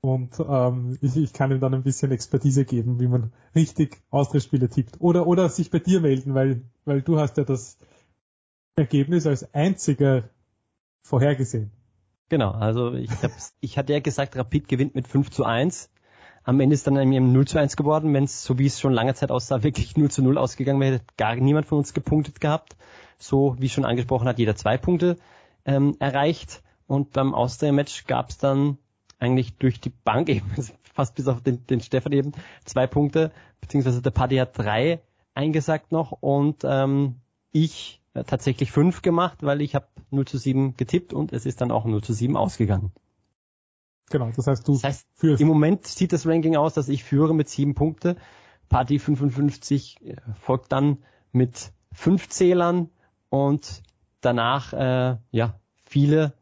und 0.00 0.38
ähm, 0.40 0.96
ich, 1.00 1.16
ich 1.16 1.32
kann 1.32 1.50
ihm 1.50 1.60
dann 1.60 1.74
ein 1.74 1.82
bisschen 1.82 2.12
Expertise 2.12 2.64
geben, 2.64 3.00
wie 3.00 3.08
man 3.08 3.32
richtig 3.54 4.00
Austria-Spiele 4.10 4.68
tippt. 4.68 5.00
Oder 5.00 5.26
oder 5.26 5.48
sich 5.48 5.70
bei 5.70 5.80
dir 5.80 6.00
melden, 6.00 6.34
weil 6.34 6.62
weil 6.84 7.02
du 7.02 7.18
hast 7.18 7.36
ja 7.36 7.44
das 7.44 7.78
Ergebnis 8.76 9.26
als 9.26 9.52
einziger 9.54 10.30
vorhergesehen. 11.02 11.72
Genau, 12.30 12.52
also 12.52 12.94
ich, 12.94 13.10
hab's, 13.22 13.54
ich 13.60 13.76
hatte 13.76 13.92
ja 13.92 13.98
gesagt, 13.98 14.36
Rapid 14.36 14.68
gewinnt 14.68 14.94
mit 14.94 15.08
5 15.08 15.30
zu 15.30 15.44
1. 15.44 15.90
Am 16.44 16.60
Ende 16.60 16.74
ist 16.74 16.86
dann 16.86 16.96
eben 16.96 17.32
0 17.32 17.46
zu 17.46 17.58
1 17.58 17.76
geworden. 17.76 18.14
Wenn 18.14 18.24
es, 18.24 18.44
so 18.44 18.56
wie 18.56 18.66
es 18.66 18.78
schon 18.80 18.92
lange 18.92 19.14
Zeit 19.14 19.32
aussah, 19.32 19.64
wirklich 19.64 19.96
0 19.96 20.10
zu 20.12 20.22
0 20.22 20.38
ausgegangen 20.38 20.80
wäre, 20.80 20.94
hätte 20.94 21.04
gar 21.16 21.34
niemand 21.34 21.66
von 21.66 21.78
uns 21.78 21.92
gepunktet 21.92 22.40
gehabt. 22.40 22.76
So 23.18 23.56
wie 23.58 23.68
schon 23.68 23.84
angesprochen 23.84 24.28
hat, 24.28 24.38
jeder 24.38 24.54
zwei 24.54 24.78
Punkte 24.78 25.18
ähm, 25.64 25.96
erreicht. 25.98 26.62
Und 26.86 27.10
beim 27.12 27.34
Austria-Match 27.34 28.06
gab 28.06 28.30
es 28.30 28.38
dann 28.38 28.78
eigentlich 29.18 29.56
durch 29.56 29.80
die 29.80 29.90
Bank 29.90 30.28
eben, 30.30 30.50
fast 30.94 31.16
bis 31.16 31.26
auf 31.26 31.42
den, 31.42 31.66
den 31.66 31.80
Stefan 31.80 32.12
eben, 32.12 32.32
zwei 32.64 32.86
Punkte, 32.86 33.32
beziehungsweise 33.60 34.02
der 34.02 34.12
Paddy 34.12 34.36
hat 34.36 34.56
drei 34.56 35.00
eingesagt 35.34 35.90
noch 35.90 36.12
und 36.12 36.62
ähm, 36.64 37.16
ich 37.50 37.99
äh, 38.14 38.24
tatsächlich 38.24 38.72
fünf 38.72 39.02
gemacht, 39.02 39.38
weil 39.42 39.60
ich 39.60 39.74
habe 39.74 39.86
0 40.10 40.26
zu 40.26 40.38
7 40.38 40.76
getippt 40.76 41.12
und 41.12 41.32
es 41.32 41.46
ist 41.46 41.60
dann 41.60 41.70
auch 41.70 41.84
0 41.84 42.02
zu 42.02 42.12
7 42.12 42.36
ausgegangen. 42.36 42.92
Genau, 44.10 44.30
das 44.34 44.46
heißt, 44.46 44.66
du 44.66 44.72
das 44.72 44.84
heißt, 44.84 45.06
führst. 45.14 45.40
Im 45.40 45.48
Moment 45.48 45.86
sieht 45.86 46.12
das 46.12 46.26
Ranking 46.26 46.56
aus, 46.56 46.74
dass 46.74 46.88
ich 46.88 47.04
führe 47.04 47.34
mit 47.34 47.48
sieben 47.48 47.74
Punkte. 47.74 48.16
Party 48.68 48.98
55 48.98 50.04
äh, 50.04 50.16
folgt 50.40 50.72
dann 50.72 50.98
mit 51.32 51.72
fünf 51.92 52.28
Zählern 52.28 52.90
und 53.28 53.82
danach 54.20 54.72
äh, 54.72 55.16
ja 55.30 55.60
viele 55.84 56.34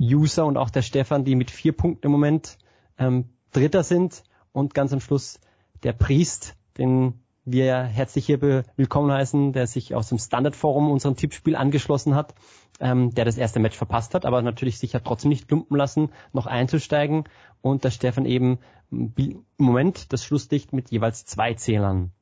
User 0.00 0.46
und 0.46 0.56
auch 0.56 0.70
der 0.70 0.82
Stefan, 0.82 1.24
die 1.24 1.34
mit 1.34 1.50
vier 1.50 1.76
Punkten 1.76 2.06
im 2.06 2.12
Moment 2.12 2.58
ähm, 2.98 3.30
Dritter 3.52 3.82
sind 3.82 4.22
und 4.52 4.74
ganz 4.74 4.92
am 4.92 5.00
Schluss 5.00 5.40
der 5.82 5.92
Priest, 5.92 6.56
den 6.78 7.20
wir 7.52 7.82
herzlich 7.82 8.26
hier 8.26 8.64
willkommen 8.76 9.10
heißen, 9.10 9.52
der 9.52 9.66
sich 9.66 9.94
aus 9.94 10.08
dem 10.08 10.18
Standard-Forum 10.18 10.90
unserem 10.90 11.16
Tippspiel 11.16 11.56
angeschlossen 11.56 12.14
hat, 12.14 12.34
ähm, 12.80 13.14
der 13.14 13.24
das 13.24 13.38
erste 13.38 13.60
Match 13.60 13.76
verpasst 13.76 14.14
hat, 14.14 14.24
aber 14.24 14.42
natürlich 14.42 14.78
sich 14.78 14.94
hat 14.94 15.04
trotzdem 15.04 15.30
nicht 15.30 15.50
lumpen 15.50 15.76
lassen, 15.76 16.10
noch 16.32 16.46
einzusteigen 16.46 17.24
und 17.60 17.84
der 17.84 17.90
Stefan 17.90 18.26
eben 18.26 18.58
im 18.90 19.44
Moment 19.56 20.12
das 20.12 20.24
Schlusslicht 20.24 20.72
mit 20.72 20.90
jeweils 20.90 21.24
zwei 21.24 21.54
Zählern. 21.54 22.12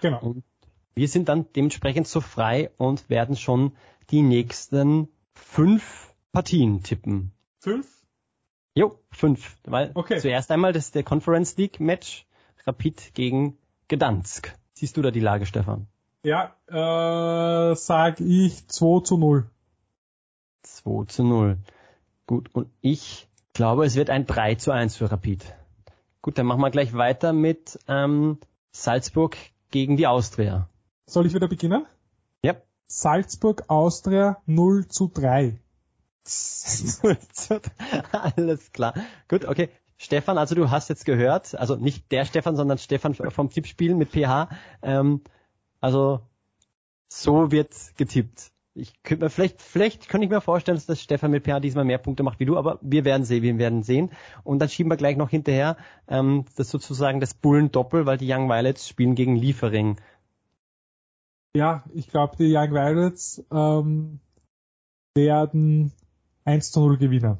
Genau. 0.00 0.20
Und 0.20 0.44
wir 0.94 1.08
sind 1.08 1.28
dann 1.28 1.46
dementsprechend 1.54 2.06
so 2.06 2.20
frei 2.20 2.70
und 2.76 3.10
werden 3.10 3.36
schon 3.36 3.72
die 4.10 4.22
nächsten 4.22 5.08
fünf 5.34 6.14
Partien 6.32 6.82
tippen. 6.82 7.32
Fünf? 7.58 7.86
Jo, 8.74 8.98
fünf. 9.10 9.56
Weil 9.64 9.90
okay. 9.94 10.18
zuerst 10.18 10.50
einmal 10.50 10.72
das 10.72 10.86
ist 10.86 10.94
der 10.94 11.02
Conference 11.02 11.56
League 11.56 11.80
Match 11.80 12.26
Rapid 12.66 13.12
gegen 13.14 13.58
Gdansk. 13.88 14.56
Siehst 14.74 14.96
du 14.96 15.02
da 15.02 15.10
die 15.10 15.20
Lage, 15.20 15.46
Stefan? 15.46 15.86
Ja, 16.22 16.54
äh, 16.68 17.74
sag 17.76 18.20
ich 18.20 18.66
2 18.66 19.04
zu 19.04 19.18
0. 19.18 19.50
2 20.62 21.04
zu 21.06 21.24
0. 21.24 21.58
Gut, 22.26 22.54
und 22.54 22.68
ich 22.80 23.28
glaube, 23.52 23.84
es 23.84 23.94
wird 23.94 24.10
ein 24.10 24.26
3 24.26 24.54
zu 24.54 24.72
1 24.72 24.96
für 24.96 25.10
Rapid. 25.10 25.54
Gut, 26.22 26.38
dann 26.38 26.46
machen 26.46 26.62
wir 26.62 26.70
gleich 26.70 26.94
weiter 26.94 27.34
mit 27.34 27.78
ähm, 27.86 28.38
Salzburg 28.72 29.36
gegen 29.70 29.96
die 29.96 30.06
Austria. 30.06 30.68
Soll 31.06 31.26
ich 31.26 31.34
wieder 31.34 31.48
beginnen? 31.48 31.86
Ja. 32.42 32.56
Salzburg 32.86 33.64
Austria 33.68 34.38
0 34.46 34.88
zu 34.88 35.10
3. 35.12 35.58
Alles 38.12 38.72
klar. 38.72 38.94
Gut, 39.28 39.44
okay. 39.44 39.68
Stefan, 39.96 40.38
also 40.38 40.54
du 40.54 40.70
hast 40.70 40.88
jetzt 40.88 41.04
gehört, 41.04 41.54
also 41.54 41.76
nicht 41.76 42.10
der 42.10 42.24
Stefan, 42.24 42.56
sondern 42.56 42.78
Stefan 42.78 43.14
vom 43.14 43.50
Tippspiel 43.50 43.94
mit 43.94 44.10
PH. 44.10 44.48
Ähm, 44.82 45.20
also 45.80 46.20
so 47.08 47.50
wird 47.50 47.74
getippt. 47.96 48.50
Ich 48.76 49.04
könnte 49.04 49.26
mir 49.26 49.30
vielleicht, 49.30 49.62
vielleicht 49.62 50.08
könnte 50.08 50.24
ich 50.24 50.30
mir 50.30 50.40
vorstellen, 50.40 50.76
dass 50.76 50.86
das 50.86 51.00
Stefan 51.00 51.30
mit 51.30 51.44
PH 51.44 51.60
diesmal 51.60 51.84
mehr 51.84 51.98
Punkte 51.98 52.24
macht 52.24 52.40
wie 52.40 52.44
du, 52.44 52.56
aber 52.56 52.80
wir 52.82 53.04
werden 53.04 53.24
sehen, 53.24 53.44
wir 53.44 53.56
werden 53.56 53.84
sehen. 53.84 54.10
Und 54.42 54.58
dann 54.58 54.68
schieben 54.68 54.90
wir 54.90 54.96
gleich 54.96 55.16
noch 55.16 55.30
hinterher 55.30 55.76
ähm, 56.08 56.44
das 56.56 56.70
sozusagen 56.70 57.20
das 57.20 57.34
Bullen-Doppel, 57.34 58.04
weil 58.04 58.18
die 58.18 58.32
Young 58.32 58.48
Violets 58.48 58.88
spielen 58.88 59.14
gegen 59.14 59.36
Liefering. 59.36 60.00
Ja, 61.56 61.84
ich 61.94 62.08
glaube, 62.08 62.36
die 62.36 62.52
Young 62.52 62.72
Violets 62.72 63.44
ähm, 63.52 64.18
werden 65.14 65.92
1 66.44 66.72
zu 66.72 66.80
0 66.80 66.98
gewinnen. 66.98 67.38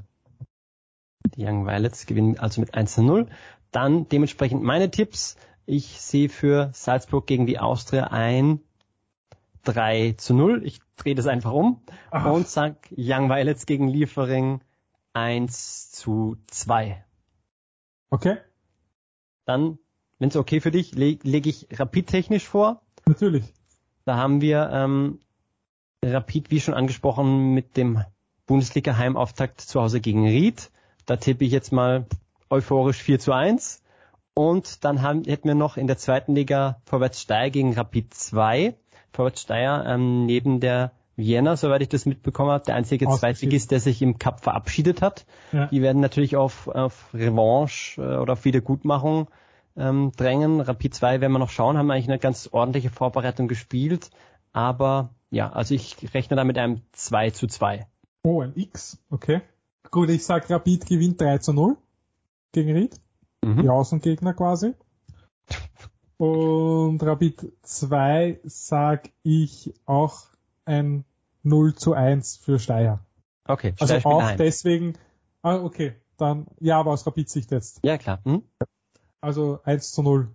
Die 1.34 1.44
Young 1.44 1.66
Violets 1.66 2.06
gewinnen 2.06 2.38
also 2.38 2.60
mit 2.60 2.74
1 2.74 2.94
zu 2.94 3.02
0. 3.02 3.26
Dann 3.70 4.08
dementsprechend 4.08 4.62
meine 4.62 4.90
Tipps. 4.90 5.36
Ich 5.66 6.00
sehe 6.00 6.28
für 6.28 6.70
Salzburg 6.74 7.26
gegen 7.26 7.46
die 7.46 7.58
Austria 7.58 8.08
ein 8.08 8.60
3 9.64 10.14
zu 10.16 10.34
0. 10.34 10.62
Ich 10.64 10.80
drehe 10.96 11.14
das 11.14 11.26
einfach 11.26 11.52
um 11.52 11.80
Ach. 12.10 12.26
und 12.26 12.46
sag 12.46 12.76
Young 12.96 13.28
Violets 13.28 13.66
gegen 13.66 13.88
Liefering 13.88 14.60
1 15.14 15.90
zu 15.90 16.36
2. 16.48 17.02
Okay. 18.10 18.36
Dann, 19.46 19.78
wenn 20.18 20.28
es 20.28 20.36
okay 20.36 20.60
für 20.60 20.70
dich, 20.70 20.94
lege 20.94 21.28
leg 21.28 21.46
ich 21.46 21.66
Rapid 21.72 22.06
technisch 22.06 22.46
vor. 22.46 22.82
Natürlich. 23.06 23.44
Da 24.04 24.16
haben 24.16 24.40
wir 24.40 24.70
ähm, 24.72 25.18
Rapid, 26.04 26.50
wie 26.50 26.60
schon 26.60 26.74
angesprochen, 26.74 27.54
mit 27.54 27.76
dem 27.76 28.04
Bundesliga-Heimauftakt 28.46 29.60
zu 29.60 29.80
Hause 29.80 30.00
gegen 30.00 30.26
Ried. 30.26 30.70
Da 31.06 31.16
tippe 31.16 31.44
ich 31.44 31.52
jetzt 31.52 31.72
mal 31.72 32.06
euphorisch 32.50 33.02
4 33.02 33.18
zu 33.18 33.32
1. 33.32 33.82
Und 34.34 34.84
dann 34.84 35.02
haben, 35.02 35.24
hätten 35.24 35.46
wir 35.46 35.54
noch 35.54 35.76
in 35.76 35.86
der 35.86 35.96
zweiten 35.96 36.34
Liga 36.34 36.80
Vorwärts 36.86 37.20
Steyr 37.20 37.50
gegen 37.50 37.74
Rapid 37.74 38.12
2. 38.12 38.74
Vorwärts 39.12 39.42
Steyr 39.42 39.84
ähm, 39.86 40.26
neben 40.26 40.60
der 40.60 40.92
Vienna, 41.16 41.56
soweit 41.56 41.82
ich 41.82 41.88
das 41.88 42.06
mitbekommen 42.06 42.50
habe, 42.50 42.64
der 42.64 42.74
einzige 42.74 43.08
Zweitligist, 43.08 43.70
der 43.70 43.78
sich 43.78 44.02
im 44.02 44.18
Cup 44.18 44.40
verabschiedet 44.40 45.00
hat. 45.00 45.26
Ja. 45.52 45.66
Die 45.66 45.80
werden 45.80 46.00
natürlich 46.00 46.36
auf, 46.36 46.66
auf 46.66 47.14
Revanche 47.14 48.02
äh, 48.02 48.16
oder 48.16 48.32
auf 48.32 48.44
Wiedergutmachung 48.44 49.28
ähm, 49.76 50.10
drängen. 50.16 50.60
Rapid 50.60 50.94
2 50.94 51.20
werden 51.20 51.32
wir 51.32 51.38
noch 51.38 51.50
schauen, 51.50 51.78
haben 51.78 51.90
eigentlich 51.90 52.08
eine 52.08 52.18
ganz 52.18 52.48
ordentliche 52.50 52.90
Vorbereitung 52.90 53.46
gespielt. 53.46 54.10
Aber 54.52 55.10
ja, 55.30 55.52
also 55.52 55.74
ich 55.74 55.96
rechne 56.14 56.36
da 56.36 56.44
mit 56.44 56.58
einem 56.58 56.82
2 56.92 57.30
zu 57.30 57.46
2. 57.46 57.86
Oh, 58.22 58.40
ein 58.40 58.52
X, 58.56 58.98
okay. 59.10 59.42
Gut, 59.90 60.10
ich 60.10 60.24
sag 60.24 60.48
Rapid 60.50 60.86
gewinnt 60.86 61.20
3 61.20 61.38
zu 61.38 61.52
0 61.52 61.76
gegen 62.52 62.72
Ried. 62.72 63.00
Mhm. 63.42 63.62
Die 63.62 63.68
Außengegner 63.68 64.34
quasi. 64.34 64.74
Und 66.16 67.02
Rapid 67.02 67.52
2 67.62 68.40
sag 68.44 69.10
ich 69.22 69.74
auch 69.86 70.22
ein 70.64 71.04
0 71.42 71.74
zu 71.74 71.92
1 71.92 72.36
für 72.36 72.58
Steyr. 72.58 73.00
Okay, 73.46 73.74
also 73.78 73.96
auch 74.04 74.22
ein. 74.22 74.38
deswegen, 74.38 74.94
ah, 75.42 75.56
okay, 75.56 75.94
dann, 76.16 76.46
ja, 76.60 76.80
aber 76.80 76.92
aus 76.92 77.06
Rapid-Sicht 77.06 77.50
jetzt. 77.50 77.80
Ja, 77.84 77.98
klar. 77.98 78.20
Hm? 78.24 78.42
Also 79.20 79.60
1 79.64 79.92
zu 79.92 80.02
0. 80.02 80.28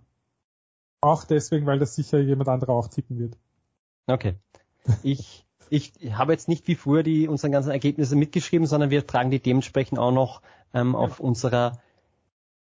Auch 1.00 1.24
deswegen, 1.24 1.66
weil 1.66 1.78
das 1.78 1.94
sicher 1.94 2.20
jemand 2.20 2.48
anderer 2.48 2.74
auch 2.74 2.88
tippen 2.88 3.18
wird. 3.18 3.36
Okay. 4.06 4.36
Ich 5.02 5.46
ich 5.70 5.92
habe 6.12 6.32
jetzt 6.32 6.48
nicht 6.48 6.66
wie 6.68 6.74
früher 6.74 7.02
die 7.02 7.28
unseren 7.28 7.52
ganzen 7.52 7.70
Ergebnisse 7.70 8.16
mitgeschrieben, 8.16 8.66
sondern 8.66 8.90
wir 8.90 9.06
tragen 9.06 9.30
die 9.30 9.40
dementsprechend 9.40 9.98
auch 9.98 10.12
noch 10.12 10.42
ähm, 10.74 10.94
auf 10.94 11.20
unserer 11.20 11.78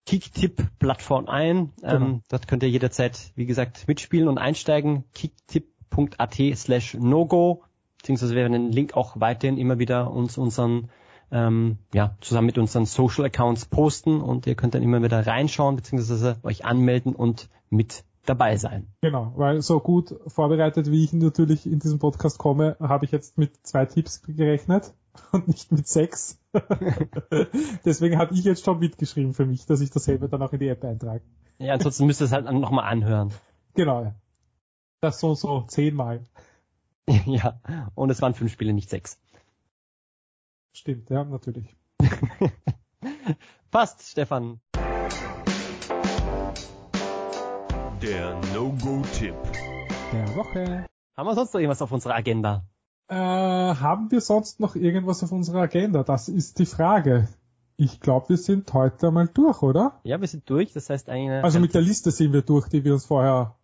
Kicktip-Plattform 0.06 1.26
ein. 1.28 1.72
Genau. 1.80 1.94
Ähm, 1.94 2.22
dort 2.28 2.48
könnt 2.48 2.62
ihr 2.62 2.70
jederzeit, 2.70 3.32
wie 3.34 3.46
gesagt, 3.46 3.88
mitspielen 3.88 4.28
und 4.28 4.38
einsteigen. 4.38 5.04
kicktip.at 5.14 6.36
slash 6.54 6.94
nogo, 6.94 7.62
beziehungsweise 7.98 8.34
wir 8.34 8.42
werden 8.42 8.52
den 8.52 8.72
Link 8.72 8.94
auch 8.96 9.20
weiterhin 9.20 9.58
immer 9.58 9.78
wieder 9.78 10.10
uns 10.10 10.38
unseren 10.38 10.90
ähm, 11.30 11.78
ja, 11.92 12.16
zusammen 12.20 12.46
mit 12.46 12.58
unseren 12.58 12.86
Social 12.86 13.24
Accounts 13.26 13.66
posten 13.66 14.20
und 14.20 14.46
ihr 14.46 14.54
könnt 14.54 14.74
dann 14.74 14.82
immer 14.82 15.02
wieder 15.02 15.26
reinschauen, 15.26 15.76
beziehungsweise 15.76 16.38
euch 16.42 16.64
anmelden 16.64 17.14
und 17.14 17.50
mit 17.68 18.04
dabei 18.28 18.56
sein. 18.56 18.88
Genau, 19.00 19.32
weil 19.36 19.62
so 19.62 19.80
gut 19.80 20.14
vorbereitet, 20.26 20.90
wie 20.90 21.04
ich 21.04 21.12
natürlich 21.12 21.66
in 21.66 21.78
diesem 21.78 21.98
Podcast 21.98 22.38
komme, 22.38 22.76
habe 22.80 23.04
ich 23.04 23.12
jetzt 23.12 23.38
mit 23.38 23.66
zwei 23.66 23.86
Tipps 23.86 24.22
gerechnet. 24.22 24.92
und 25.32 25.48
nicht 25.48 25.72
mit 25.72 25.86
sechs. 25.86 26.38
Deswegen 27.84 28.18
habe 28.18 28.34
ich 28.34 28.44
jetzt 28.44 28.64
schon 28.64 28.78
mitgeschrieben 28.78 29.34
für 29.34 29.46
mich, 29.46 29.66
dass 29.66 29.80
ich 29.80 29.90
dasselbe 29.90 30.28
dann 30.28 30.42
auch 30.42 30.52
in 30.52 30.60
die 30.60 30.68
App 30.68 30.84
eintrage. 30.84 31.22
Ja, 31.58 31.74
ansonsten 31.74 32.06
müsst 32.06 32.20
ihr 32.20 32.26
es 32.26 32.32
halt 32.32 32.50
nochmal 32.50 32.84
anhören. 32.84 33.32
Genau, 33.74 34.02
ja. 34.04 34.14
Das 35.00 35.20
so, 35.20 35.34
so 35.34 35.62
zehnmal. 35.62 36.24
ja, 37.26 37.60
und 37.94 38.10
es 38.10 38.22
waren 38.22 38.34
fünf 38.34 38.52
Spiele, 38.52 38.72
nicht 38.72 38.90
sechs. 38.90 39.18
Stimmt, 40.72 41.10
ja, 41.10 41.24
natürlich. 41.24 41.74
Passt, 43.70 44.02
Stefan. 44.02 44.60
Der 48.08 48.40
No-Go-Tipp. 48.54 49.34
Der 50.14 50.34
Woche. 50.34 50.86
Haben 51.14 51.26
wir 51.26 51.34
sonst 51.34 51.52
noch 51.52 51.60
irgendwas 51.60 51.82
auf 51.82 51.92
unserer 51.92 52.14
Agenda? 52.14 52.64
Äh, 53.08 53.14
haben 53.14 54.10
wir 54.10 54.22
sonst 54.22 54.60
noch 54.60 54.76
irgendwas 54.76 55.22
auf 55.22 55.30
unserer 55.30 55.60
Agenda? 55.60 56.04
Das 56.04 56.30
ist 56.30 56.58
die 56.58 56.64
Frage. 56.64 57.28
Ich 57.76 58.00
glaube, 58.00 58.30
wir 58.30 58.38
sind 58.38 58.72
heute 58.72 59.10
mal 59.10 59.28
durch, 59.28 59.60
oder? 59.60 60.00
Ja, 60.04 60.22
wir 60.22 60.26
sind 60.26 60.48
durch. 60.48 60.72
Das 60.72 60.88
heißt 60.88 61.10
eine. 61.10 61.44
Also 61.44 61.60
mit 61.60 61.74
der 61.74 61.82
Liste 61.82 62.10
sind 62.10 62.32
wir 62.32 62.40
durch, 62.40 62.68
die 62.68 62.82
wir 62.82 62.94
uns 62.94 63.04
vorher 63.04 63.56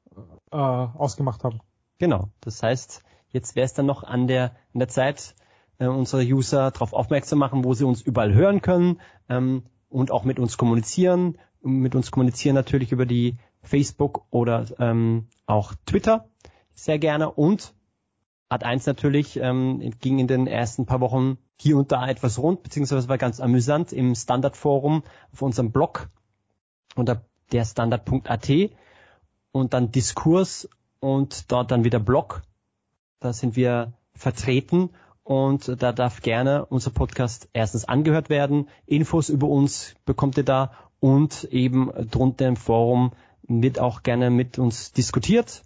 äh, 0.52 0.56
ausgemacht 0.56 1.42
haben. 1.42 1.60
Genau. 1.96 2.28
Das 2.42 2.62
heißt, 2.62 3.02
jetzt 3.30 3.56
wäre 3.56 3.64
es 3.64 3.72
dann 3.72 3.86
noch 3.86 4.02
an 4.02 4.26
der, 4.26 4.50
an 4.74 4.80
der 4.80 4.88
Zeit, 4.88 5.36
äh, 5.78 5.86
unsere 5.86 6.22
User 6.22 6.70
darauf 6.70 6.92
aufmerksam 6.92 7.38
machen, 7.38 7.64
wo 7.64 7.72
sie 7.72 7.84
uns 7.84 8.02
überall 8.02 8.34
hören 8.34 8.60
können 8.60 9.00
ähm, 9.30 9.62
und 9.88 10.10
auch 10.10 10.24
mit 10.24 10.38
uns 10.38 10.58
kommunizieren. 10.58 11.38
Mit 11.62 11.94
uns 11.94 12.10
kommunizieren 12.10 12.54
natürlich 12.54 12.92
über 12.92 13.06
die 13.06 13.38
Facebook 13.64 14.26
oder 14.30 14.66
ähm, 14.78 15.28
auch 15.46 15.74
Twitter 15.86 16.28
sehr 16.74 16.98
gerne 16.98 17.30
und 17.30 17.74
Art 18.48 18.62
1 18.62 18.86
natürlich 18.86 19.36
ähm, 19.36 19.80
ging 20.00 20.18
in 20.18 20.26
den 20.26 20.46
ersten 20.46 20.86
paar 20.86 21.00
Wochen 21.00 21.38
hier 21.58 21.76
und 21.76 21.92
da 21.92 22.06
etwas 22.06 22.38
rund, 22.38 22.62
beziehungsweise 22.62 23.08
war 23.08 23.18
ganz 23.18 23.40
amüsant 23.40 23.92
im 23.92 24.14
Standardforum 24.14 25.02
auf 25.32 25.42
unserem 25.42 25.72
Blog 25.72 26.08
unter 26.94 27.24
der 27.52 27.64
Standard.at 27.64 28.50
und 29.52 29.74
dann 29.74 29.92
Diskurs 29.92 30.68
und 31.00 31.50
dort 31.50 31.70
dann 31.70 31.84
wieder 31.84 32.00
Blog. 32.00 32.42
Da 33.20 33.32
sind 33.32 33.56
wir 33.56 33.92
vertreten 34.14 34.90
und 35.22 35.82
da 35.82 35.92
darf 35.92 36.20
gerne 36.20 36.66
unser 36.66 36.90
Podcast 36.90 37.48
erstens 37.52 37.86
angehört 37.86 38.28
werden. 38.28 38.68
Infos 38.86 39.30
über 39.30 39.48
uns 39.48 39.94
bekommt 40.04 40.36
ihr 40.36 40.44
da 40.44 40.72
und 41.00 41.44
eben 41.44 41.90
drunter 42.10 42.46
im 42.46 42.56
Forum 42.56 43.12
wird 43.48 43.78
auch 43.78 44.02
gerne 44.02 44.30
mit 44.30 44.58
uns 44.58 44.92
diskutiert. 44.92 45.62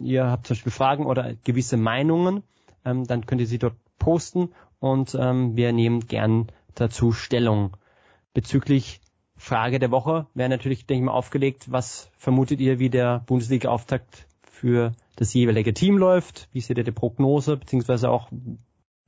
Ihr 0.00 0.26
habt 0.26 0.46
zum 0.46 0.54
Beispiel 0.54 0.72
Fragen 0.72 1.06
oder 1.06 1.34
gewisse 1.44 1.76
Meinungen, 1.76 2.42
ähm, 2.84 3.06
dann 3.06 3.26
könnt 3.26 3.40
ihr 3.40 3.46
sie 3.46 3.58
dort 3.58 3.76
posten 3.98 4.50
und 4.80 5.16
ähm, 5.18 5.56
wir 5.56 5.72
nehmen 5.72 6.06
gern 6.06 6.48
dazu 6.74 7.12
Stellung. 7.12 7.76
Bezüglich 8.34 9.00
Frage 9.36 9.78
der 9.78 9.90
Woche 9.90 10.26
wäre 10.34 10.48
natürlich, 10.48 10.86
denke 10.86 11.02
ich 11.02 11.06
mal, 11.06 11.12
aufgelegt, 11.12 11.70
was 11.70 12.10
vermutet 12.16 12.60
ihr, 12.60 12.78
wie 12.78 12.90
der 12.90 13.20
Bundesliga-Auftakt 13.26 14.26
für 14.42 14.92
das 15.16 15.34
jeweilige 15.34 15.74
Team 15.74 15.98
läuft? 15.98 16.48
Wie 16.52 16.60
seht 16.60 16.78
ihr 16.78 16.84
die 16.84 16.92
Prognose, 16.92 17.56
beziehungsweise 17.56 18.10
auch, 18.10 18.30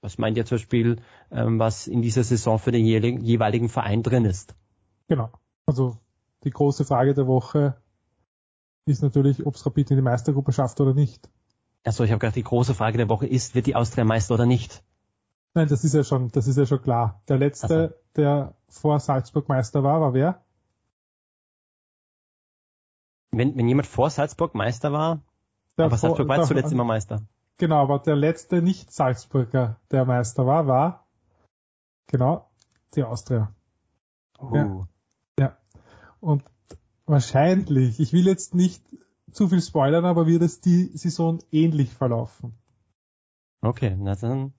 was 0.01 0.19
meint 0.19 0.37
ihr 0.37 0.45
zum 0.45 0.57
Beispiel, 0.57 0.97
ähm, 1.31 1.59
was 1.59 1.87
in 1.87 2.03
dieser 2.03 2.25
Saison 2.25 2.59
für 2.59 2.73
den 2.73 2.85
jeweiligen 2.85 3.69
Verein 3.69 4.03
drin 4.03 4.25
ist? 4.25 4.55
Genau. 5.09 5.31
Also 5.67 5.99
die 6.43 6.51
große 6.51 6.85
Frage 6.85 7.15
der 7.15 7.27
Woche 7.27 7.77
ist 8.87 9.03
natürlich, 9.03 9.47
ob 9.47 9.55
es 9.55 9.65
Rapid 9.65 9.91
in 9.91 9.97
die 9.97 10.03
Meistergruppe 10.03 10.53
schafft 10.53 10.81
oder 10.81 10.95
nicht. 10.95 11.29
Also 11.85 12.05
ich 12.05 12.11
habe 12.11 12.19
gedacht, 12.19 12.37
die 12.37 12.43
große 12.43 12.75
Frage 12.75 12.99
der 12.99 13.09
Woche 13.09 13.27
ist, 13.27 13.55
wird 13.55 13.67
die 13.67 13.77
Austria 13.77 14.05
Meister 14.05 14.35
oder 14.35 14.47
nicht? 14.47 14.83
Nein, 15.55 15.69
das 15.69 15.85
ist 15.85 15.95
ja 15.95 16.03
schon, 16.03 16.31
das 16.31 16.47
ist 16.47 16.57
ja 16.57 16.67
schon 16.67 16.83
klar. 16.83 17.23
Der 17.29 17.39
letzte, 17.39 17.75
also. 17.75 17.95
der 18.17 18.55
vor 18.69 18.99
Salzburg 18.99 19.49
Meister 19.49 19.85
war, 19.85 20.01
war 20.01 20.15
wer? 20.15 20.43
Wenn, 23.31 23.57
wenn 23.57 23.69
jemand 23.69 23.87
vor 23.87 24.11
Salzburg 24.11 24.55
Meister 24.55 24.93
war, 24.93 25.21
der 25.77 25.87
aber 25.87 25.99
vor, 25.99 26.11
Salzburg 26.11 26.29
war 26.29 26.43
zuletzt 26.43 26.73
immer 26.73 26.85
Meister. 26.85 27.23
Genau, 27.59 27.83
aber 27.83 28.01
der 28.01 28.17
letzte 28.17 28.63
nicht 28.63 28.93
Salzburger, 28.93 29.81
der 29.91 30.05
Meister 30.05 30.47
war, 30.47 30.67
war 30.67 31.07
genau 32.07 32.51
die 32.95 33.05
Austria. 33.05 33.53
Uh. 34.41 34.55
Ja. 34.57 34.89
ja. 35.39 35.57
Und 36.21 36.45
wahrscheinlich, 37.07 38.01
ich 38.01 38.13
will 38.13 38.27
jetzt 38.27 38.55
nicht 38.55 38.83
zu 39.33 39.49
viel 39.49 39.61
spoilern, 39.61 40.05
aber 40.05 40.27
wird 40.27 40.43
es 40.43 40.61
die 40.61 40.91
Saison 40.97 41.41
ähnlich 41.51 41.91
verlaufen. 41.91 42.55
Okay, 43.61 43.97
na 43.99 44.15
dann 44.15 44.53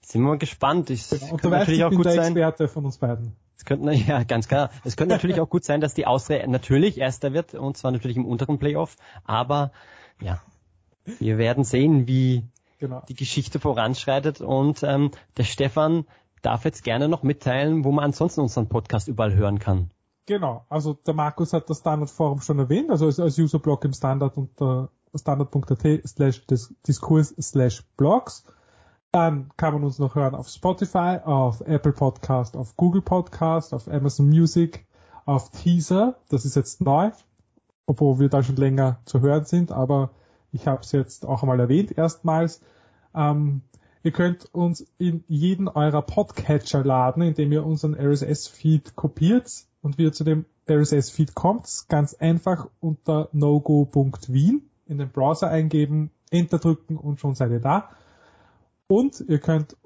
sind 0.00 0.22
wir 0.22 0.28
mal 0.28 0.38
gespannt. 0.38 0.90
Ich, 0.90 1.08
genau. 1.08 1.32
Und 1.32 1.44
du 1.44 1.50
weißt, 1.50 1.68
ich 1.68 1.88
bin 1.88 2.02
der 2.02 2.12
sein, 2.12 2.24
Experte 2.32 2.68
von 2.68 2.84
uns 2.84 2.98
beiden. 2.98 3.36
Es 3.56 3.64
könnte, 3.64 3.92
ja, 3.92 4.22
ganz 4.24 4.48
klar. 4.48 4.70
Es 4.84 4.96
könnte 4.96 5.14
natürlich 5.14 5.40
auch 5.40 5.50
gut 5.50 5.64
sein, 5.64 5.80
dass 5.80 5.94
die 5.94 6.06
Austria 6.06 6.46
natürlich 6.46 6.98
Erster 6.98 7.32
wird, 7.32 7.54
und 7.54 7.76
zwar 7.76 7.90
natürlich 7.90 8.16
im 8.16 8.26
unteren 8.26 8.58
Playoff, 8.58 8.96
aber 9.24 9.72
ja, 10.20 10.40
wir 11.18 11.38
werden 11.38 11.64
sehen, 11.64 12.06
wie 12.06 12.44
genau. 12.78 13.02
die 13.08 13.14
Geschichte 13.14 13.58
voranschreitet 13.58 14.40
und 14.40 14.82
ähm, 14.82 15.10
der 15.36 15.44
Stefan 15.44 16.06
darf 16.42 16.64
jetzt 16.64 16.84
gerne 16.84 17.08
noch 17.08 17.22
mitteilen, 17.22 17.84
wo 17.84 17.92
man 17.92 18.06
ansonsten 18.06 18.40
unseren 18.40 18.68
Podcast 18.68 19.08
überall 19.08 19.34
hören 19.34 19.58
kann. 19.58 19.90
Genau, 20.26 20.64
also 20.68 20.94
der 20.94 21.14
Markus 21.14 21.52
hat 21.52 21.68
das 21.68 21.78
Standard 21.78 22.10
Forum 22.10 22.40
schon 22.40 22.58
erwähnt, 22.60 22.90
also 22.90 23.06
als, 23.06 23.18
als 23.18 23.38
Userblog 23.38 23.84
im 23.84 23.92
Standard 23.92 24.36
unter 24.36 24.90
standard.at 25.14 26.08
slash 26.08 26.46
Diskurs 26.86 27.34
slash 27.40 27.82
Blogs. 27.96 28.44
Dann 29.10 29.50
kann 29.56 29.74
man 29.74 29.84
uns 29.84 29.98
noch 29.98 30.14
hören 30.14 30.34
auf 30.34 30.48
Spotify, 30.48 31.18
auf 31.24 31.60
Apple 31.62 31.92
Podcast, 31.92 32.56
auf 32.56 32.76
Google 32.76 33.02
Podcast, 33.02 33.74
auf 33.74 33.88
Amazon 33.88 34.28
Music, 34.28 34.86
auf 35.26 35.50
Teaser. 35.50 36.16
Das 36.28 36.44
ist 36.44 36.54
jetzt 36.54 36.80
neu, 36.80 37.10
obwohl 37.86 38.20
wir 38.20 38.28
da 38.28 38.42
schon 38.42 38.56
länger 38.56 39.00
zu 39.04 39.20
hören 39.20 39.44
sind, 39.44 39.72
aber 39.72 40.10
ich 40.52 40.66
habe 40.66 40.82
es 40.82 40.92
jetzt 40.92 41.26
auch 41.26 41.42
einmal 41.42 41.60
erwähnt 41.60 41.98
erstmals. 41.98 42.60
Ähm, 43.14 43.62
ihr 44.04 44.12
könnt 44.12 44.54
uns 44.54 44.86
in 44.98 45.24
jeden 45.26 45.68
eurer 45.68 46.02
Podcatcher 46.02 46.84
laden, 46.84 47.22
indem 47.22 47.52
ihr 47.52 47.66
unseren 47.66 47.94
RSS-Feed 47.94 48.94
kopiert 48.94 49.66
und 49.82 49.98
wie 49.98 50.04
ihr 50.04 50.12
zu 50.12 50.24
dem 50.24 50.46
RSS-Feed 50.68 51.34
kommt. 51.34 51.84
Ganz 51.88 52.14
einfach 52.14 52.68
unter 52.80 53.28
nogo.wien 53.32 54.62
in 54.86 54.98
den 54.98 55.10
Browser 55.10 55.50
eingeben, 55.50 56.10
Enter 56.30 56.58
drücken 56.58 56.96
und 56.96 57.20
schon 57.20 57.34
seid 57.34 57.50
ihr 57.50 57.60
da. 57.60 57.90
Und 58.86 59.22
ihr 59.28 59.38
könnt 59.38 59.76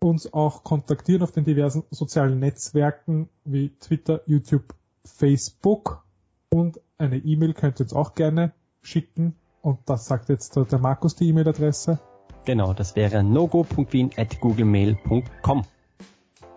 uns 0.00 0.32
auch 0.32 0.64
kontaktieren 0.64 1.22
auf 1.22 1.30
den 1.32 1.44
diversen 1.44 1.82
sozialen 1.90 2.38
Netzwerken 2.38 3.28
wie 3.44 3.70
Twitter, 3.80 4.22
YouTube, 4.26 4.74
Facebook 5.04 6.02
und 6.48 6.80
eine 6.98 7.18
E-Mail 7.18 7.52
könnt 7.54 7.80
ihr 7.80 7.84
uns 7.84 7.92
auch 7.92 8.14
gerne 8.14 8.52
schicken. 8.82 9.34
Und 9.62 9.78
das 9.86 10.06
sagt 10.06 10.28
jetzt 10.28 10.54
der 10.56 10.78
Markus 10.78 11.16
die 11.16 11.28
E-Mail-Adresse. 11.28 11.98
Genau, 12.44 12.72
das 12.72 12.94
wäre 12.94 13.24
nogo.wien.googlemail.com. 13.24 15.64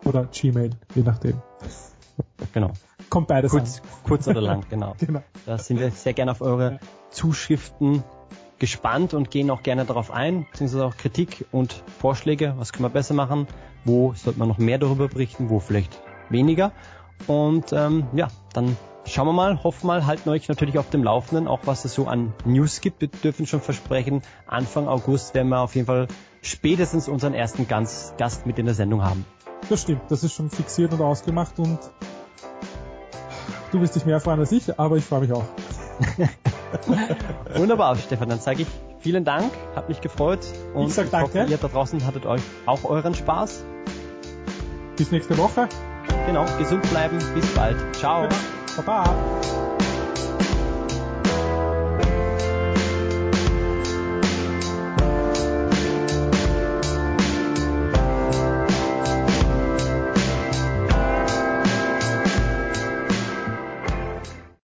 Oder 0.05 0.27
Gmail, 0.27 0.69
je 0.95 1.01
nachdem. 1.01 1.41
Genau. 2.53 2.71
Kommt 3.09 3.27
beides 3.27 3.51
kurz, 3.51 3.79
an. 3.79 3.87
kurz 4.03 4.27
oder 4.27 4.41
lang, 4.41 4.65
genau. 4.69 4.95
genau. 4.99 5.23
Da 5.45 5.57
sind 5.57 5.79
wir 5.79 5.91
sehr 5.91 6.13
gerne 6.13 6.31
auf 6.31 6.41
eure. 6.41 6.79
Zuschriften 7.11 8.03
gespannt 8.59 9.13
und 9.13 9.31
gehen 9.31 9.49
auch 9.49 9.63
gerne 9.63 9.85
darauf 9.85 10.11
ein, 10.11 10.45
beziehungsweise 10.51 10.85
auch 10.85 10.97
Kritik 10.97 11.45
und 11.51 11.83
Vorschläge, 11.99 12.53
was 12.57 12.73
können 12.73 12.85
wir 12.85 12.89
besser 12.89 13.13
machen, 13.13 13.47
wo 13.85 14.13
sollte 14.13 14.39
man 14.39 14.49
noch 14.49 14.57
mehr 14.57 14.77
darüber 14.77 15.07
berichten, 15.07 15.49
wo 15.49 15.59
vielleicht 15.59 16.01
weniger. 16.29 16.71
Und 17.27 17.71
ähm, 17.73 18.07
ja, 18.13 18.27
dann 18.53 18.77
schauen 19.05 19.27
wir 19.27 19.33
mal, 19.33 19.63
hoffen 19.63 19.87
mal, 19.87 20.05
halten 20.05 20.29
euch 20.29 20.47
natürlich 20.49 20.77
auf 20.77 20.89
dem 20.89 21.03
Laufenden, 21.03 21.47
auch 21.47 21.61
was 21.65 21.85
es 21.85 21.93
so 21.93 22.07
an 22.07 22.33
News 22.45 22.81
gibt. 22.81 23.01
Wir 23.01 23.07
dürfen 23.07 23.45
schon 23.45 23.61
versprechen, 23.61 24.21
Anfang 24.45 24.87
August 24.87 25.33
werden 25.33 25.49
wir 25.49 25.61
auf 25.61 25.75
jeden 25.75 25.87
Fall 25.87 26.07
spätestens 26.41 27.07
unseren 27.07 27.33
ersten 27.33 27.67
Gast 27.67 28.45
mit 28.45 28.59
in 28.59 28.65
der 28.65 28.75
Sendung 28.75 29.03
haben. 29.03 29.25
Das 29.69 29.81
stimmt, 29.81 30.01
das 30.09 30.23
ist 30.23 30.33
schon 30.33 30.49
fixiert 30.49 30.93
und 30.93 31.01
ausgemacht 31.01 31.59
und 31.59 31.79
du 33.71 33.81
wirst 33.81 33.95
dich 33.95 34.05
mehr 34.05 34.19
freuen 34.19 34.39
als 34.39 34.51
ich, 34.51 34.79
aber 34.79 34.97
ich 34.97 35.05
freue 35.05 35.21
mich 35.21 35.33
auch. 35.33 35.45
Wunderbar, 37.55 37.95
Stefan, 37.95 38.29
dann 38.29 38.39
sage 38.39 38.63
ich 38.63 38.67
vielen 38.99 39.23
Dank, 39.25 39.51
hat 39.75 39.89
mich 39.89 40.01
gefreut 40.01 40.39
und 40.73 40.87
ich, 40.87 40.97
ich 40.97 41.13
hoffe, 41.13 41.45
ihr 41.47 41.57
da 41.57 41.67
draußen 41.67 42.05
hattet 42.05 42.25
euch 42.25 42.41
auch 42.65 42.83
euren 42.83 43.13
Spaß. 43.13 43.63
Bis 44.97 45.11
nächste 45.11 45.37
Woche. 45.37 45.67
Genau, 46.25 46.45
gesund 46.57 46.87
bleiben, 46.89 47.17
bis 47.33 47.47
bald. 47.53 47.77
Ciao. 47.95 48.27
Baba. 48.75 49.68